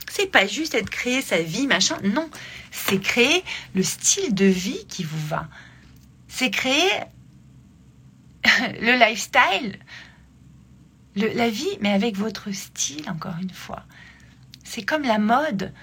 C'est 0.09 0.31
pas 0.31 0.47
juste 0.47 0.73
être 0.73 0.89
créé 0.89 1.21
sa 1.21 1.41
vie, 1.41 1.67
machin. 1.67 1.97
Non, 2.03 2.29
c'est 2.71 2.99
créer 2.99 3.43
le 3.75 3.83
style 3.83 4.33
de 4.33 4.45
vie 4.45 4.85
qui 4.87 5.03
vous 5.03 5.27
va. 5.27 5.47
C'est 6.27 6.49
créer 6.49 6.89
le 8.81 8.97
lifestyle 8.97 9.77
la 11.25 11.49
vie, 11.49 11.77
mais 11.81 11.91
avec 11.91 12.17
votre 12.17 12.51
style, 12.51 13.09
encore 13.09 13.35
une 13.41 13.49
fois. 13.49 13.83
C'est 14.63 14.83
comme 14.83 15.03
la 15.03 15.19
mode. 15.19 15.73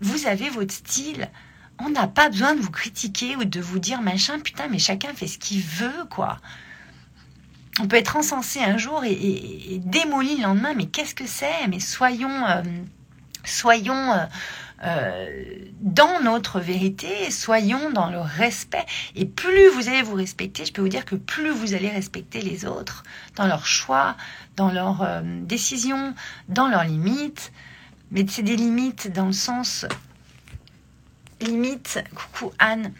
Vous 0.00 0.26
avez 0.26 0.48
votre 0.48 0.72
style. 0.72 1.28
On 1.78 1.90
n'a 1.90 2.08
pas 2.08 2.28
besoin 2.28 2.54
de 2.54 2.60
vous 2.60 2.70
critiquer 2.70 3.36
ou 3.36 3.44
de 3.44 3.60
vous 3.60 3.78
dire 3.78 4.00
machin, 4.00 4.38
putain, 4.40 4.68
mais 4.68 4.78
chacun 4.78 5.12
fait 5.14 5.26
ce 5.26 5.38
qu'il 5.38 5.62
veut, 5.62 6.04
quoi. 6.10 6.38
On 7.80 7.86
peut 7.86 7.96
être 7.96 8.16
encensé 8.16 8.60
un 8.60 8.76
jour 8.76 9.04
et, 9.04 9.80
démoli 9.84 10.36
le 10.36 10.42
lendemain, 10.42 10.74
mais 10.74 10.86
qu'est-ce 10.86 11.14
que 11.14 11.26
c'est? 11.26 11.68
Mais 11.68 11.78
soyons, 11.78 12.46
euh, 12.46 12.62
soyons 13.44 14.12
euh, 14.12 14.24
euh, 14.84 15.64
dans 15.80 16.20
notre 16.22 16.60
vérité, 16.60 17.30
soyons 17.30 17.90
dans 17.90 18.10
le 18.10 18.20
respect. 18.20 18.84
Et 19.16 19.26
plus 19.26 19.68
vous 19.70 19.88
allez 19.88 20.02
vous 20.02 20.14
respecter, 20.14 20.64
je 20.64 20.72
peux 20.72 20.82
vous 20.82 20.88
dire 20.88 21.04
que 21.04 21.16
plus 21.16 21.50
vous 21.50 21.74
allez 21.74 21.88
respecter 21.88 22.40
les 22.40 22.64
autres 22.64 23.02
dans 23.36 23.46
leurs 23.46 23.66
choix, 23.66 24.16
dans 24.56 24.70
leurs 24.70 25.02
euh, 25.02 25.20
décisions, 25.24 26.14
dans 26.48 26.68
leurs 26.68 26.84
limites. 26.84 27.52
Mais 28.10 28.24
c'est 28.28 28.42
des 28.42 28.56
limites 28.56 29.12
dans 29.12 29.26
le 29.26 29.32
sens 29.32 29.84
limite. 31.40 32.02
Coucou 32.14 32.52
Anne. 32.58 32.92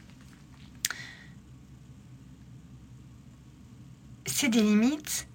C'est 4.27 4.49
des 4.49 4.63
limites 4.63 5.28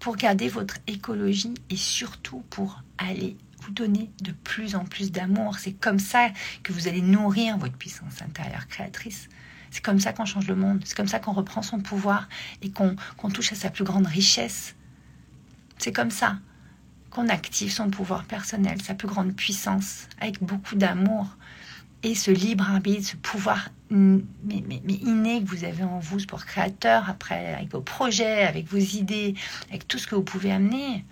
pour 0.00 0.16
garder 0.16 0.48
votre 0.48 0.78
écologie 0.86 1.54
et 1.70 1.76
surtout 1.76 2.42
pour 2.50 2.82
aller 2.98 3.36
vous 3.62 3.72
donner 3.72 4.10
de 4.22 4.32
plus 4.32 4.74
en 4.76 4.84
plus 4.84 5.10
d'amour. 5.10 5.58
C'est 5.58 5.72
comme 5.72 5.98
ça 5.98 6.28
que 6.62 6.72
vous 6.72 6.88
allez 6.88 7.02
nourrir 7.02 7.58
votre 7.58 7.76
puissance 7.76 8.22
intérieure 8.22 8.66
créatrice. 8.68 9.28
C'est 9.70 9.84
comme 9.84 10.00
ça 10.00 10.12
qu'on 10.12 10.24
change 10.24 10.48
le 10.48 10.56
monde. 10.56 10.80
C'est 10.84 10.96
comme 10.96 11.08
ça 11.08 11.18
qu'on 11.18 11.32
reprend 11.32 11.62
son 11.62 11.80
pouvoir 11.80 12.28
et 12.62 12.70
qu'on 12.70 12.96
touche 13.32 13.52
à 13.52 13.56
sa 13.56 13.70
plus 13.70 13.84
grande 13.84 14.06
richesse. 14.06 14.74
C'est 15.78 15.92
comme 15.92 16.10
ça 16.10 16.38
qu'on 17.10 17.28
active 17.28 17.72
son 17.72 17.90
pouvoir 17.90 18.24
personnel, 18.24 18.80
sa 18.82 18.94
plus 18.94 19.08
grande 19.08 19.34
puissance, 19.34 20.08
avec 20.20 20.42
beaucoup 20.42 20.74
d'amour. 20.74 21.26
Et 22.02 22.14
ce 22.14 22.30
libre 22.30 22.68
arbitre, 22.68 23.06
ce 23.06 23.16
pouvoir 23.16 23.70
mais, 23.90 24.22
inné 24.86 25.42
que 25.42 25.48
vous 25.48 25.64
avez 25.64 25.82
en 25.82 25.98
vous, 25.98 26.18
pouvoir 26.18 26.44
créateur, 26.44 27.08
après, 27.08 27.54
avec 27.54 27.72
vos 27.72 27.80
projets, 27.80 28.44
avec 28.44 28.66
vos 28.66 28.76
idées, 28.76 29.34
avec 29.70 29.88
tout 29.88 29.98
ce 29.98 30.06
que 30.06 30.14
vous 30.14 30.22
pouvez 30.22 30.52
amener. 30.52 31.04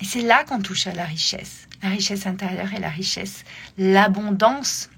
Et 0.00 0.04
c'est 0.04 0.22
là 0.22 0.44
qu'on 0.44 0.60
touche 0.60 0.86
à 0.86 0.92
la 0.92 1.04
richesse, 1.04 1.68
la 1.82 1.88
richesse 1.88 2.26
intérieure 2.26 2.74
et 2.74 2.80
la 2.80 2.90
richesse, 2.90 3.44
l'abondance 3.78 4.90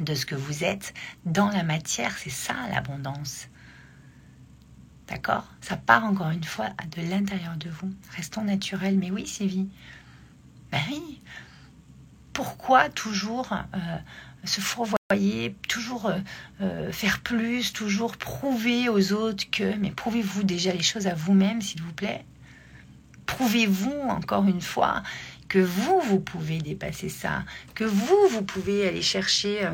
de 0.00 0.14
ce 0.14 0.24
que 0.24 0.34
vous 0.34 0.64
êtes 0.64 0.94
dans 1.26 1.50
la 1.50 1.62
matière, 1.62 2.16
c'est 2.16 2.30
ça 2.30 2.54
l'abondance. 2.72 3.48
D'accord? 5.08 5.44
Ça 5.60 5.76
part 5.76 6.04
encore 6.04 6.30
une 6.30 6.44
fois 6.44 6.70
de 6.96 7.02
l'intérieur 7.02 7.56
de 7.56 7.68
vous. 7.68 7.92
Restons 8.16 8.44
naturels. 8.44 8.96
Mais 8.96 9.10
oui, 9.10 9.26
Sylvie. 9.26 9.68
Ben 10.70 10.80
oui. 10.88 11.20
Pourquoi 12.32 12.88
toujours 12.88 13.52
euh, 13.52 13.78
se 14.44 14.60
fourvoyer, 14.60 15.54
toujours 15.68 16.06
euh, 16.06 16.18
euh, 16.60 16.92
faire 16.92 17.20
plus, 17.20 17.72
toujours 17.72 18.16
prouver 18.16 18.88
aux 18.88 19.12
autres 19.12 19.50
que... 19.50 19.76
Mais 19.76 19.90
prouvez-vous 19.90 20.42
déjà 20.42 20.72
les 20.72 20.82
choses 20.82 21.06
à 21.06 21.14
vous-même, 21.14 21.60
s'il 21.60 21.82
vous 21.82 21.92
plaît? 21.92 22.24
Prouvez-vous 23.26 24.00
encore 24.08 24.44
une 24.44 24.60
fois 24.62 25.02
que 25.48 25.58
vous, 25.58 26.00
vous 26.00 26.20
pouvez 26.20 26.58
dépasser 26.58 27.08
ça, 27.08 27.44
que 27.74 27.84
vous, 27.84 28.28
vous 28.30 28.42
pouvez 28.42 28.86
aller 28.86 29.02
chercher 29.02 29.68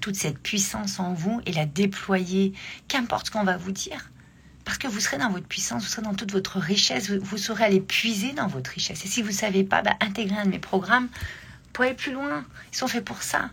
toute 0.00 0.14
cette 0.14 0.38
puissance 0.38 1.00
en 1.00 1.14
vous 1.14 1.40
et 1.46 1.52
la 1.52 1.66
déployer, 1.66 2.52
qu'importe 2.88 3.26
ce 3.26 3.30
qu'on 3.30 3.44
va 3.44 3.56
vous 3.56 3.72
dire. 3.72 4.10
Parce 4.64 4.78
que 4.78 4.88
vous 4.88 5.00
serez 5.00 5.18
dans 5.18 5.30
votre 5.30 5.46
puissance, 5.46 5.82
vous 5.82 5.88
serez 5.88 6.02
dans 6.02 6.14
toute 6.14 6.32
votre 6.32 6.58
richesse, 6.58 7.10
vous, 7.10 7.38
saurez 7.38 7.64
aller 7.64 7.80
puiser 7.80 8.32
dans 8.32 8.46
votre 8.46 8.70
richesse. 8.70 9.04
Et 9.04 9.08
si 9.08 9.22
vous 9.22 9.28
ne 9.28 9.34
savez 9.34 9.64
pas, 9.64 9.82
bah, 9.82 9.96
intégrez 10.00 10.36
un 10.36 10.44
de 10.44 10.50
mes 10.50 10.58
programmes 10.58 11.08
pour 11.72 11.84
aller 11.84 11.94
plus 11.94 12.12
loin. 12.12 12.44
Ils 12.72 12.76
sont 12.76 12.88
faits 12.88 13.04
pour 13.04 13.22
ça. 13.22 13.50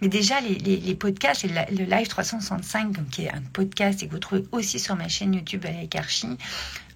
Mais 0.00 0.08
déjà, 0.08 0.40
les, 0.40 0.94
podcasts, 0.94 1.44
et 1.44 1.48
le 1.48 1.84
Live 1.84 2.06
365, 2.06 3.10
qui 3.10 3.24
est 3.24 3.32
un 3.32 3.42
podcast 3.52 4.02
et 4.02 4.06
que 4.06 4.12
vous 4.12 4.20
trouvez 4.20 4.44
aussi 4.52 4.78
sur 4.78 4.94
ma 4.94 5.08
chaîne 5.08 5.34
YouTube 5.34 5.64
avec 5.66 5.94
Archie, 5.96 6.38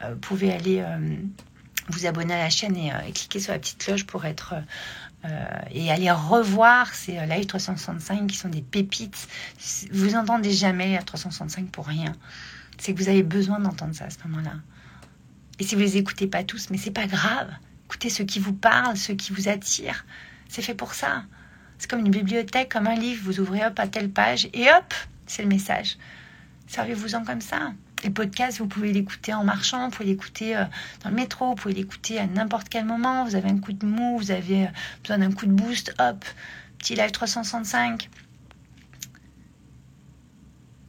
euh, 0.02 0.12
vous 0.12 0.20
pouvez 0.20 0.52
aller 0.52 0.80
euh, 0.80 1.16
vous 1.88 2.06
abonner 2.06 2.34
à 2.34 2.38
la 2.38 2.50
chaîne 2.50 2.76
et, 2.76 2.92
euh, 2.92 2.98
cliquer 3.12 3.40
sur 3.40 3.52
la 3.52 3.58
petite 3.58 3.78
cloche 3.78 4.04
pour 4.06 4.24
être 4.24 4.54
et 5.70 5.92
aller 5.92 6.10
revoir 6.10 6.92
ces 6.92 7.12
Live 7.26 7.46
365 7.46 8.26
qui 8.26 8.36
sont 8.36 8.48
des 8.48 8.60
pépites. 8.60 9.28
Vous 9.92 10.10
n'entendez 10.10 10.50
jamais 10.50 10.96
à 10.96 11.02
365 11.02 11.70
pour 11.70 11.86
rien. 11.86 12.12
C'est 12.78 12.92
que 12.92 12.98
vous 12.98 13.08
avez 13.08 13.22
besoin 13.22 13.60
d'entendre 13.60 13.94
ça 13.94 14.06
à 14.06 14.10
ce 14.10 14.18
moment-là. 14.24 14.54
Et 15.60 15.64
si 15.64 15.76
vous 15.76 15.80
les 15.80 15.96
écoutez 15.96 16.26
pas 16.26 16.42
tous, 16.42 16.70
mais 16.70 16.76
c'est 16.76 16.90
pas 16.90 17.06
grave. 17.06 17.48
Écoutez 17.92 18.08
ceux 18.08 18.24
qui 18.24 18.38
vous 18.38 18.54
parlent, 18.54 18.96
ceux 18.96 19.12
qui 19.12 19.34
vous 19.34 19.50
attirent. 19.50 20.06
C'est 20.48 20.62
fait 20.62 20.74
pour 20.74 20.94
ça. 20.94 21.24
C'est 21.76 21.90
comme 21.90 22.00
une 22.00 22.10
bibliothèque, 22.10 22.72
comme 22.72 22.86
un 22.86 22.94
livre. 22.94 23.20
Vous 23.22 23.38
ouvrez 23.38 23.66
hop 23.66 23.78
à 23.78 23.86
telle 23.86 24.08
page 24.08 24.48
et 24.54 24.70
hop, 24.70 24.94
c'est 25.26 25.42
le 25.42 25.48
message. 25.48 25.98
Servez-vous-en 26.68 27.22
comme 27.22 27.42
ça. 27.42 27.74
Les 28.02 28.08
podcasts, 28.08 28.60
vous 28.60 28.66
pouvez 28.66 28.94
l'écouter 28.94 29.34
en 29.34 29.44
marchant, 29.44 29.84
vous 29.84 29.90
pouvez 29.90 30.08
l'écouter 30.08 30.56
euh, 30.56 30.64
dans 31.04 31.10
le 31.10 31.16
métro, 31.16 31.50
vous 31.50 31.54
pouvez 31.54 31.74
l'écouter 31.74 32.18
à 32.18 32.26
n'importe 32.26 32.70
quel 32.70 32.86
moment. 32.86 33.26
Vous 33.26 33.34
avez 33.34 33.50
un 33.50 33.58
coup 33.58 33.74
de 33.74 33.84
mou, 33.84 34.16
vous 34.16 34.30
avez 34.30 34.64
euh, 34.64 34.70
besoin 35.02 35.18
d'un 35.18 35.30
coup 35.30 35.44
de 35.44 35.52
boost, 35.52 35.94
hop, 35.98 36.24
petit 36.78 36.94
live 36.94 37.10
365. 37.10 38.08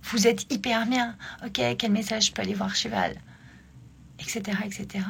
Vous 0.04 0.26
êtes 0.26 0.50
hyper 0.54 0.86
bien. 0.86 1.18
Ok, 1.46 1.60
quel 1.78 1.92
message 1.92 2.28
je 2.28 2.32
peux 2.32 2.44
aller 2.44 2.54
voir 2.54 2.74
Cheval 2.74 3.18
Etc. 4.20 4.42
etc. 4.64 5.04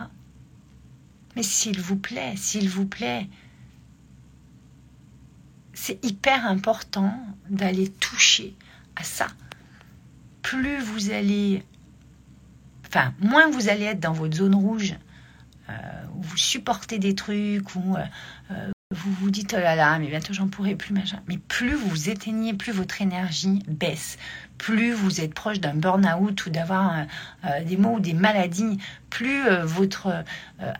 Mais 1.36 1.44
s'il 1.44 1.80
vous 1.80 1.98
plaît, 1.98 2.36
s'il 2.36 2.70
vous 2.70 2.86
plaît, 2.86 3.28
c'est 5.74 6.04
hyper 6.06 6.46
important 6.46 7.14
d'aller 7.50 7.90
toucher 7.90 8.56
à 8.96 9.04
ça. 9.04 9.28
Plus 10.42 10.80
vous 10.80 11.12
allez, 11.12 11.64
enfin, 12.86 13.14
moins 13.20 13.50
vous 13.50 13.70
allez 13.70 13.86
être 13.86 14.00
dans 14.00 14.14
votre 14.14 14.36
zone 14.36 14.56
rouge, 14.56 14.96
euh, 15.70 16.06
où 16.16 16.22
vous 16.22 16.38
supportez 16.38 17.00
des 17.00 17.16
trucs, 17.16 17.76
où 17.76 17.96
euh, 17.96 18.06
euh, 18.52 18.72
vous 18.94 19.12
vous 19.12 19.32
dites 19.32 19.56
oh 19.58 19.62
là 19.62 19.76
là, 19.76 19.98
mais 20.00 20.08
bientôt 20.08 20.34
j'en 20.34 20.48
pourrai 20.48 20.76
plus, 20.76 20.94
machin. 20.94 21.20
Mais 21.28 21.38
plus 21.38 21.76
vous 21.76 22.10
éteignez, 22.10 22.54
plus 22.54 22.72
votre 22.72 23.02
énergie 23.02 23.60
baisse. 23.68 24.18
Plus 24.58 24.94
vous 24.94 25.20
êtes 25.22 25.34
proche 25.34 25.60
d'un 25.60 25.74
burn-out 25.74 26.46
ou 26.46 26.50
d'avoir 26.50 27.06
des 27.66 27.76
maux 27.76 27.96
ou 27.96 28.00
des 28.00 28.14
maladies, 28.14 28.78
plus 29.10 29.42
votre 29.64 30.24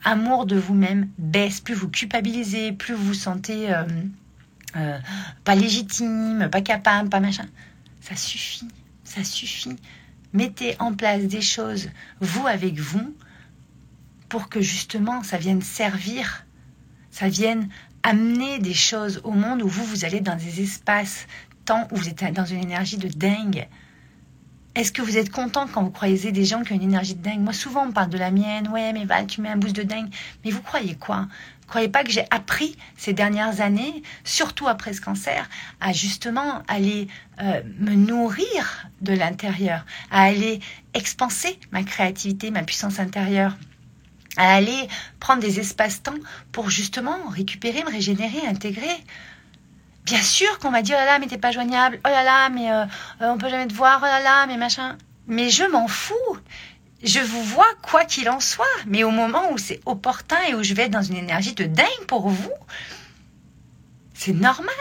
amour 0.04 0.46
de 0.46 0.56
vous-même 0.56 1.10
baisse, 1.18 1.60
plus 1.60 1.74
vous 1.74 1.90
culpabilisez, 1.90 2.72
plus 2.72 2.94
vous 2.94 3.04
vous 3.08 3.14
sentez 3.14 3.74
euh, 4.76 4.98
pas 5.44 5.56
légitime, 5.56 6.50
pas 6.52 6.62
capable, 6.62 7.10
pas 7.10 7.20
machin. 7.20 7.46
Ça 8.02 8.16
suffit, 8.16 8.68
ça 9.04 9.24
suffit. 9.24 9.76
Mettez 10.34 10.76
en 10.80 10.94
place 10.94 11.24
des 11.24 11.42
choses, 11.42 11.90
vous 12.20 12.48
avec 12.48 12.80
vous, 12.80 13.16
pour 14.30 14.50
que 14.50 14.62
justement 14.62 15.22
ça 15.22 15.38
vienne 15.38 15.62
servir, 15.62 16.46
ça 17.12 17.30
vienne 17.30 17.70
amener 18.04 18.60
des 18.60 18.74
choses 18.74 19.22
au 19.24 19.32
monde 19.32 19.62
où 19.62 19.68
vous, 19.68 19.84
vous 19.86 20.06
allez 20.06 20.20
dans 20.20 20.36
des 20.36 20.62
espaces, 20.62 21.28
temps 21.66 21.88
où 21.92 21.96
vous 21.96 22.10
êtes 22.10 22.34
dans 22.34 22.46
une 22.46 22.62
énergie 22.62 22.98
de 22.98 23.08
dingue. 23.08 23.68
Est-ce 24.76 24.92
que 24.92 25.04
vous 25.04 25.18
êtes 25.18 25.30
content 25.30 25.68
quand 25.68 25.84
vous 25.84 25.92
croisez 25.92 26.32
des 26.32 26.46
gens 26.46 26.64
qui 26.64 26.74
ont 26.74 26.76
une 26.76 26.82
énergie 26.82 27.14
de 27.14 27.22
dingue? 27.22 27.40
Moi, 27.40 27.54
souvent, 27.54 27.86
on 27.88 27.92
parle 27.92 28.10
de 28.10 28.18
la 28.18 28.32
mienne. 28.32 28.68
Ouais, 28.70 28.92
mais 28.92 29.06
Val, 29.06 29.28
tu 29.28 29.40
mets 29.40 29.50
un 29.50 29.56
boost 29.56 29.76
de 29.76 29.84
dingue. 29.84 30.08
Mais 30.44 30.50
vous 30.50 30.64
croyez 30.64 30.96
quoi? 30.96 31.28
Croyez 31.68 31.90
pas 31.90 32.04
que 32.04 32.12
j'ai 32.12 32.26
appris 32.32 32.76
ces 32.98 33.14
dernières 33.14 33.62
années, 33.62 34.02
surtout 34.24 34.68
après 34.68 34.94
ce 34.94 35.02
cancer, 35.02 35.48
à 35.80 35.94
justement 35.94 36.64
aller 36.68 37.08
euh, 37.42 37.62
me 37.80 37.94
nourrir 37.94 38.88
de 39.02 39.14
l'intérieur, 39.14 39.86
à 40.12 40.24
aller 40.24 40.60
expanser 40.94 41.60
ma 41.72 41.84
créativité, 41.84 42.50
ma 42.50 42.64
puissance 42.64 43.00
intérieure 43.00 43.56
à 44.38 44.56
aller 44.56 44.88
prendre 45.20 45.42
des 45.42 45.60
espaces-temps 45.60 46.16
pour 46.52 46.70
justement 46.70 47.18
récupérer, 47.30 47.84
me 47.84 47.92
régénérer, 47.92 48.46
intégrer. 48.48 48.96
Bien 50.06 50.22
sûr 50.22 50.60
qu'on 50.60 50.72
m'a 50.72 50.82
dit 50.82 50.92
oh 50.94 50.98
là 50.98 51.06
là 51.06 51.20
mais 51.20 51.28
t'es 51.28 51.38
pas 51.38 51.52
joignable, 51.52 52.00
oh 52.06 52.10
là 52.10 52.24
là 52.24 52.50
mais 52.50 52.72
euh, 52.72 52.86
on 53.22 53.38
peut 53.38 53.50
jamais 53.50 53.68
te 53.68 53.74
voir, 53.74 54.00
oh 54.02 54.06
là 54.06 54.22
là 54.22 54.48
mais 54.48 54.58
machin. 54.58 54.98
Mais 55.28 55.50
je 55.50 55.64
m'en 55.64 55.88
fous 55.88 56.38
je 57.04 57.20
vous 57.20 57.44
vois 57.44 57.68
quoi 57.82 58.06
qu'il 58.06 58.30
en 58.30 58.40
soit, 58.40 58.66
mais 58.88 59.04
au 59.04 59.12
moment 59.12 59.52
où 59.52 59.58
c'est 59.58 59.82
opportun 59.86 60.42
et 60.50 60.56
où 60.56 60.64
je 60.64 60.74
vais 60.74 60.84
être 60.84 60.92
dans 60.92 61.02
une 61.02 61.18
énergie 61.18 61.54
de 61.54 61.66
dingue 61.66 62.06
pour 62.08 62.30
vous, 62.30 62.54
c'est 64.14 64.34
normal. 64.34 64.74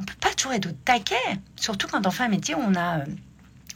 On 0.00 0.04
peut 0.04 0.14
pas 0.20 0.32
toujours 0.34 0.52
être 0.52 0.66
au 0.66 0.72
taquet, 0.84 1.16
surtout 1.56 1.88
quand 1.88 2.06
on 2.06 2.10
fait 2.10 2.24
un 2.24 2.28
métier 2.28 2.54
où 2.54 2.60
on 2.60 2.74
a 2.74 3.00
euh, 3.00 3.04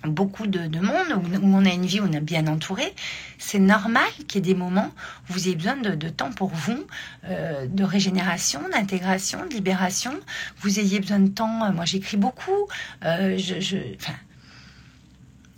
beaucoup 0.08 0.46
de, 0.46 0.78
monde, 0.78 1.22
où, 1.42 1.46
on 1.46 1.64
a 1.64 1.70
une 1.72 1.86
vie 1.86 2.00
où 2.00 2.04
on 2.04 2.12
est 2.12 2.20
bien 2.20 2.46
entouré. 2.46 2.94
C'est 3.38 3.58
normal 3.58 4.08
qu'il 4.28 4.36
y 4.36 4.38
ait 4.38 4.54
des 4.54 4.58
moments 4.58 4.92
où 5.28 5.34
vous 5.34 5.48
ayez 5.48 5.56
besoin 5.56 5.76
de, 5.76 6.08
temps 6.08 6.30
pour 6.30 6.50
vous, 6.50 6.86
euh, 7.24 7.66
de 7.66 7.84
régénération, 7.84 8.60
d'intégration, 8.72 9.46
de 9.46 9.54
libération. 9.54 10.12
Vous 10.58 10.78
ayez 10.78 11.00
besoin 11.00 11.20
de 11.20 11.28
temps. 11.28 11.64
Euh, 11.64 11.72
moi, 11.72 11.84
j'écris 11.84 12.16
beaucoup. 12.16 12.68
je, 13.02 13.60
je, 13.60 13.76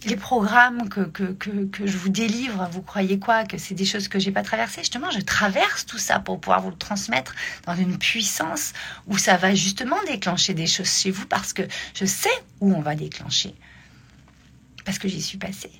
les 0.05 0.17
programmes 0.17 0.89
que, 0.89 1.01
que, 1.01 1.33
que, 1.33 1.87
je 1.87 1.97
vous 1.97 2.09
délivre, 2.09 2.69
vous 2.71 2.83
croyez 2.83 3.19
quoi 3.19 3.45
Que 3.45 3.59
c'est 3.59 3.75
des 3.75 3.85
choses 3.85 4.09
que 4.09 4.19
j'ai 4.19 4.31
pas 4.31 4.43
traversées 4.43 4.81
Justement, 4.83 5.11
je 5.11 5.21
traverse 5.21 5.87
tout 5.87 5.99
ça 5.99 6.21
pour 6.21 6.41
pouvoir 6.41 6.61
vous 6.61 6.71
le 6.71 6.77
transmettre 6.77 7.35
dans 7.67 7.75
une 7.75 7.99
puissance 7.99 8.73
où 9.07 9.19
ça 9.19 9.37
va 9.37 9.55
justement 9.55 9.97
déclencher 10.07 10.55
des 10.55 10.67
choses 10.67 10.91
chez 10.91 11.11
vous 11.11 11.27
parce 11.27 11.53
que 11.53 11.63
je 11.95 12.05
sais 12.05 12.31
où 12.61 12.73
on 12.75 12.81
va 12.81 12.95
déclencher. 12.95 13.55
Parce 14.89 14.99
que 14.99 15.07
j'y 15.07 15.21
suis 15.21 15.37
passée. 15.37 15.71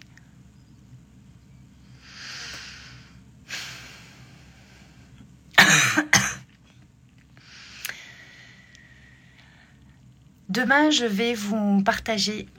Demain, 10.51 10.91
je 10.91 11.07
vais 11.07 11.33
vous 11.33 11.83
partager 11.83 12.51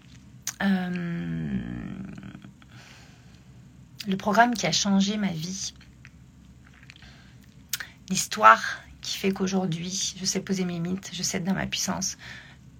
euh, 0.63 1.59
le 4.07 4.17
programme 4.17 4.55
qui 4.55 4.65
a 4.65 4.71
changé 4.71 5.17
ma 5.17 5.31
vie. 5.31 5.75
L'histoire 8.09 8.81
qui 9.01 9.19
fait 9.19 9.31
qu'aujourd'hui, 9.31 10.15
je 10.19 10.25
sais 10.25 10.39
poser 10.39 10.65
mes 10.65 10.79
mythes, 10.79 11.11
je 11.13 11.21
sais 11.21 11.37
être 11.37 11.43
dans 11.43 11.53
ma 11.53 11.67
puissance. 11.67 12.17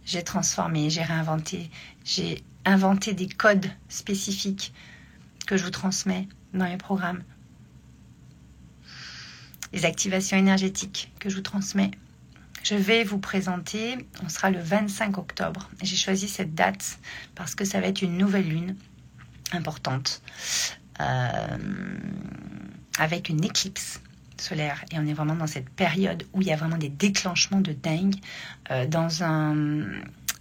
J'ai 0.06 0.24
transformé, 0.24 0.90
j'ai 0.90 1.04
réinventé, 1.04 1.70
j'ai 2.04 2.44
inventé 2.70 3.14
des 3.14 3.28
codes 3.28 3.68
spécifiques 3.90 4.74
que 5.48 5.58
je 5.58 5.64
vous 5.64 5.72
transmets 5.72 6.28
dans 6.54 6.66
mes 6.66 6.78
programmes. 6.78 7.24
Les 9.74 9.86
activations 9.86 10.38
énergétiques 10.38 11.12
que 11.20 11.30
je 11.30 11.36
vous 11.36 11.42
transmets 11.42 11.92
je 12.62 12.76
vais 12.76 13.04
vous 13.04 13.20
présenter, 13.20 13.98
on 14.24 14.28
sera 14.28 14.52
le 14.52 14.60
25 14.60 15.18
octobre. 15.18 15.70
J'ai 15.82 15.96
choisi 15.96 16.28
cette 16.28 16.56
date 16.56 17.00
parce 17.34 17.56
que 17.56 17.64
ça 17.64 17.80
va 17.80 17.88
être 17.88 18.02
une 18.02 18.18
nouvelle 18.18 18.50
lune 18.50 18.76
importante 19.54 20.22
euh, 21.00 21.58
avec 22.98 23.30
une 23.30 23.44
éclipse 23.46 24.02
solaire 24.38 24.84
et 24.92 25.00
on 25.00 25.06
est 25.08 25.14
vraiment 25.14 25.36
dans 25.36 25.48
cette 25.48 25.70
période 25.70 26.26
où 26.34 26.42
il 26.42 26.48
y 26.48 26.52
a 26.52 26.58
vraiment 26.58 26.78
des 26.78 26.90
déclenchements 26.90 27.62
de 27.62 27.72
dingue 27.74 28.16
dans 28.90 29.24
un 29.24 29.56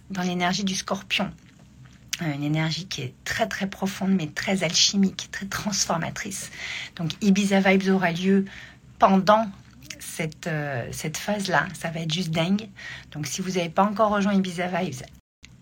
dans 0.09 0.21
l'énergie 0.21 0.63
du 0.63 0.75
scorpion 0.75 1.31
une 2.21 2.43
énergie 2.43 2.87
qui 2.87 3.01
est 3.01 3.13
très 3.23 3.47
très 3.47 3.67
profonde 3.67 4.11
mais 4.11 4.27
très 4.27 4.63
alchimique, 4.63 5.29
très 5.31 5.45
transformatrice. 5.45 6.51
Donc 6.95 7.11
Ibiza 7.21 7.59
Vibes 7.61 7.89
aura 7.89 8.11
lieu 8.11 8.45
pendant 8.97 9.49
cette, 9.99 10.47
euh, 10.47 10.87
cette 10.91 11.17
phase-là. 11.17 11.67
Ça 11.73 11.89
va 11.89 12.01
être 12.01 12.13
juste 12.13 12.31
dingue. 12.31 12.69
Donc 13.11 13.27
si 13.27 13.41
vous 13.41 13.51
n'avez 13.51 13.69
pas 13.69 13.83
encore 13.83 14.11
rejoint 14.11 14.33
Ibiza 14.33 14.67
Vibes, 14.67 15.03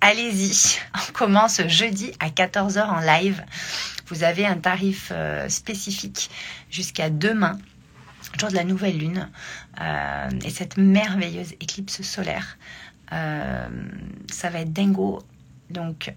allez-y. 0.02 0.80
On 1.10 1.14
commence 1.14 1.62
jeudi 1.68 2.12
à 2.20 2.30
14h 2.30 2.84
en 2.84 3.00
live. 3.00 3.44
Vous 4.08 4.24
avez 4.24 4.46
un 4.46 4.58
tarif 4.58 5.10
euh, 5.12 5.50
spécifique 5.50 6.30
jusqu'à 6.72 7.10
demain, 7.10 7.60
jour 8.40 8.50
de 8.50 8.56
la 8.56 8.64
nouvelle 8.64 8.98
lune, 8.98 9.30
euh, 9.82 10.30
et 10.44 10.50
cette 10.50 10.78
merveilleuse 10.78 11.54
éclipse 11.60 12.02
solaire. 12.02 12.58
ça 13.10 14.50
va 14.50 14.60
être 14.62 14.74
dingo. 14.74 15.22
Donc 15.70 16.14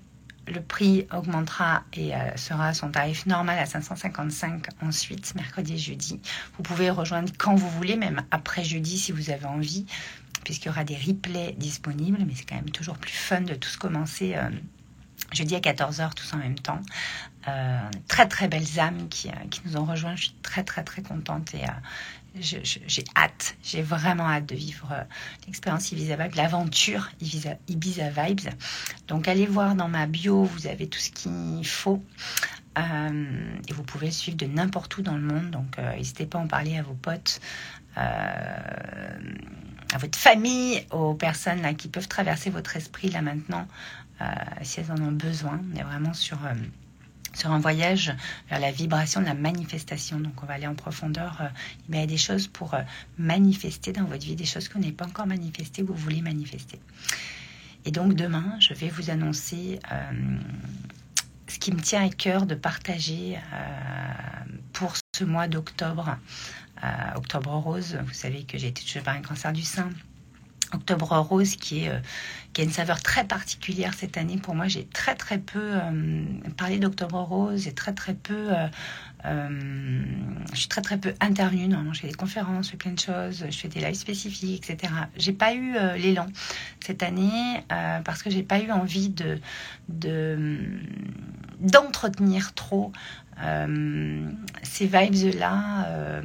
le 0.51 0.61
prix 0.61 1.07
augmentera 1.13 1.85
et 1.93 2.15
euh, 2.15 2.37
sera 2.37 2.75
son 2.75 2.91
tarif 2.91 3.27
normal 3.27 3.59
à 3.59 3.67
555 3.67 4.67
ensuite, 4.83 5.35
mercredi 5.35 5.75
et 5.75 5.79
jeudi. 5.79 6.21
Vous 6.57 6.63
pouvez 6.63 6.91
rejoindre 6.91 7.33
quand 7.39 7.55
vous 7.55 7.69
voulez, 7.71 7.97
même 7.97 8.23
après 8.31 8.65
jeudi 8.65 8.99
si 8.99 9.13
vous 9.13 9.31
avez 9.31 9.47
envie, 9.47 9.87
puisqu'il 10.45 10.67
y 10.67 10.71
aura 10.71 10.85
des 10.85 10.97
replays 10.97 11.55
disponibles, 11.57 12.19
mais 12.27 12.35
c'est 12.35 12.45
quand 12.45 12.57
même 12.57 12.71
toujours 12.71 12.99
plus 12.99 13.13
fun 13.13 13.43
de 13.43 13.55
tous 13.55 13.77
commencer. 13.77 14.35
Euh, 14.37 14.51
jeudi 15.33 15.55
à 15.55 15.61
14h, 15.61 16.15
tous 16.15 16.35
en 16.35 16.39
même 16.39 16.59
temps. 16.59 16.81
Euh, 17.49 17.81
très 18.09 18.29
très 18.29 18.49
belles 18.49 18.79
âmes 18.79 19.09
qui, 19.09 19.31
qui, 19.51 19.61
nous 19.65 19.77
ont 19.77 19.85
rejoints. 19.85 20.17
Je 20.17 20.25
suis 20.25 20.35
très 20.43 20.65
très 20.65 20.83
très 20.83 21.03
contente 21.03 21.55
et 21.55 21.65
j'ai 22.39 23.05
hâte, 23.17 23.57
j'ai 23.63 23.83
vraiment 23.83 24.29
hâte 24.29 24.47
de 24.47 24.55
vivre 24.55 24.89
euh, 24.93 25.03
l'expérience 25.47 25.91
Ibiza 25.93 26.17
Vibes, 26.17 26.35
l'aventure 26.37 27.11
Ibiza, 27.21 28.11
Vibes. 28.11 28.49
Donc 29.09 29.29
allez 29.29 29.47
voir 29.47 29.75
dans 29.75 29.89
ma 29.89 30.07
bio, 30.07 30.45
vous 30.45 30.67
avez 30.67 30.87
tout 30.87 30.99
ce 30.99 31.11
qu'il 31.11 31.67
faut. 31.67 32.03
Euh, 32.79 33.59
et 33.69 33.73
vous 33.73 33.83
pouvez 33.83 34.11
suivre 34.11 34.37
de 34.37 34.47
n'importe 34.47 34.97
où 34.97 35.03
dans 35.03 35.17
le 35.17 35.23
monde. 35.23 35.51
Donc 35.51 35.79
euh, 35.79 35.97
n'hésitez 35.97 36.27
pas 36.27 36.39
à 36.39 36.43
en 36.43 36.47
parler 36.47 36.79
à 36.79 36.83
vos 36.83 36.95
potes, 36.95 37.41
à 37.97 39.99
votre 39.99 40.19
famille, 40.19 40.87
aux 40.93 41.15
personnes 41.15 41.77
qui 41.77 41.89
peuvent 41.89 42.09
traverser 42.09 42.51
votre 42.51 42.77
esprit 42.77 43.11
là 43.11 43.21
maintenant, 43.21 43.67
si 44.63 44.81
elles 44.81 44.93
en 44.93 45.03
ont 45.03 45.13
besoin. 45.13 45.61
On 45.75 45.77
est 45.77 45.83
vraiment 45.83 46.15
sur 46.15 46.39
sur 47.35 47.51
un 47.51 47.59
voyage 47.59 48.15
vers 48.49 48.61
la 48.61 48.73
vibration 48.73 49.21
de 49.21 49.27
la 49.27 49.35
manifestation. 49.35 50.21
Donc 50.21 50.43
on 50.43 50.47
va 50.47 50.55
aller 50.55 50.67
en 50.67 50.75
profondeur. 50.75 51.39
Euh, 51.41 51.49
il 51.89 51.97
y 51.97 51.99
a 51.99 52.07
des 52.07 52.17
choses 52.17 52.47
pour 52.47 52.75
euh, 52.75 52.83
manifester 53.19 53.93
dans 53.93 54.05
votre 54.05 54.25
vie, 54.25 54.37
des 54.37 54.45
choses 54.45 54.69
que 54.69 54.79
vous 54.79 54.93
pas 54.93 55.07
encore 55.07 55.27
manifestées, 55.27 55.83
que 55.83 55.89
vous 55.89 55.95
voulez 55.95 56.23
manifester. 56.23 56.81
Et 57.85 57.91
donc 57.91 58.15
demain, 58.15 58.57
je 58.61 58.75
vais 58.75 58.89
vous 58.89 59.11
annoncer 59.11 59.79
euh, 59.91 60.39
ce 61.47 61.59
qui 61.59 61.73
me 61.73 61.81
tient 61.81 62.05
à 62.05 62.11
cœur 62.11 62.47
de 62.47 62.55
partager 62.55 63.39
pour 64.73 64.95
ce 65.17 65.25
mois 65.25 65.49
d'octobre. 65.49 66.17
octobre 67.17 67.51
rose, 67.51 67.99
vous 68.05 68.13
savez 68.13 68.45
que 68.45 68.57
j'ai 68.57 68.69
été 68.69 68.83
touchée 68.83 69.01
par 69.01 69.17
un 69.17 69.23
cancer 69.23 69.53
du 69.53 69.63
sein 69.63 69.91
Octobre 70.73 71.17
Rose 71.19 71.57
euh, 71.73 71.99
qui 72.53 72.61
a 72.61 72.65
une 72.65 72.71
saveur 72.71 73.01
très 73.03 73.25
particulière 73.25 73.95
cette 73.95 74.17
année. 74.17 74.37
Pour 74.37 74.55
moi, 74.55 74.69
j'ai 74.69 74.85
très 74.85 75.15
très 75.15 75.39
peu 75.39 75.61
euh, 75.61 76.23
parlé 76.57 76.79
d'Octobre 76.79 77.21
Rose 77.21 77.67
et 77.67 77.73
très 77.73 77.93
très 77.93 78.15
peu... 78.15 78.51
Euh, 79.27 80.03
je 80.53 80.59
suis 80.59 80.69
très 80.69 80.81
très 80.81 80.99
peu 80.99 81.15
intervenue. 81.21 81.69
Normalement, 81.69 81.93
je 81.93 82.07
des 82.07 82.15
conférences, 82.15 82.67
je 82.67 82.71
fais 82.73 82.77
plein 82.79 82.93
de 82.93 82.99
choses, 82.99 83.45
je 83.51 83.57
fais 83.57 83.69
des 83.69 83.81
lives 83.81 83.95
spécifiques, 83.95 84.71
etc. 84.71 84.93
J'ai 85.17 85.35
pas 85.35 85.55
eu 85.55 85.75
l'élan 85.99 86.27
cette 86.81 87.03
année 87.03 87.63
parce 87.69 88.23
que 88.23 88.31
j'ai 88.31 88.43
pas 88.43 88.61
eu 88.61 88.71
envie 88.71 89.11
de, 89.11 89.39
de 89.91 90.59
d'entretenir 91.61 92.55
trop 92.55 92.93
ces 94.63 94.87
vibes 94.87 95.39
là 95.39 96.23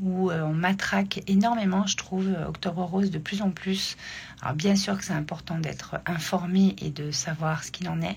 où 0.00 0.30
euh, 0.30 0.42
on 0.42 0.52
matraque 0.52 1.22
énormément, 1.26 1.86
je 1.86 1.96
trouve, 1.96 2.28
euh, 2.28 2.46
Octobre 2.46 2.82
Rose 2.84 3.10
de 3.10 3.18
plus 3.18 3.42
en 3.42 3.50
plus. 3.50 3.96
Alors 4.42 4.54
bien 4.54 4.76
sûr 4.76 4.96
que 4.98 5.04
c'est 5.04 5.12
important 5.12 5.58
d'être 5.58 6.00
informé 6.06 6.76
et 6.80 6.90
de 6.90 7.10
savoir 7.10 7.64
ce 7.64 7.70
qu'il 7.70 7.88
en 7.88 8.00
est, 8.02 8.16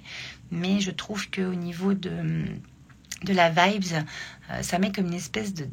mais 0.51 0.81
je 0.81 0.91
trouve 0.91 1.29
qu'au 1.29 1.55
niveau 1.55 1.93
de, 1.93 2.45
de 3.23 3.33
la 3.33 3.49
vibes, 3.49 3.83
euh, 4.51 4.61
ça 4.61 4.79
met 4.79 4.91
comme 4.91 5.07
une 5.07 5.13
espèce 5.13 5.53
de, 5.53 5.67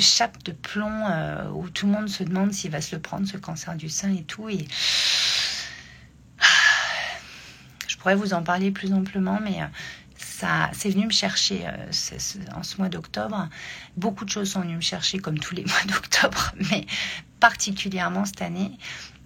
chape 0.00 0.42
de 0.42 0.52
plomb 0.52 1.06
où 1.54 1.68
tout 1.68 1.86
le 1.86 1.92
monde 1.92 2.08
se 2.08 2.24
demande 2.24 2.52
s'il 2.52 2.70
va 2.70 2.80
se 2.80 2.96
le 2.96 3.02
prendre, 3.02 3.26
ce 3.26 3.36
cancer 3.36 3.76
du 3.76 3.88
sein 3.88 4.12
et 4.12 4.22
tout. 4.22 4.48
Et 4.48 4.66
je 7.86 7.96
pourrais 7.96 8.16
vous 8.16 8.34
en 8.34 8.42
parler 8.42 8.72
plus 8.72 8.92
amplement, 8.92 9.38
mais 9.42 9.60
c'est 10.72 10.90
venu 10.90 11.06
me 11.06 11.12
chercher 11.12 11.66
euh, 11.66 12.52
en 12.54 12.62
ce 12.62 12.76
mois 12.78 12.88
d'octobre. 12.88 13.48
Beaucoup 13.96 14.24
de 14.24 14.30
choses 14.30 14.50
sont 14.50 14.60
venues 14.60 14.76
me 14.76 14.80
chercher 14.80 15.18
comme 15.18 15.38
tous 15.38 15.54
les 15.54 15.64
mois 15.66 15.84
d'octobre, 15.88 16.52
mais 16.70 16.86
particulièrement 17.40 18.24
cette 18.24 18.42
année. 18.42 18.72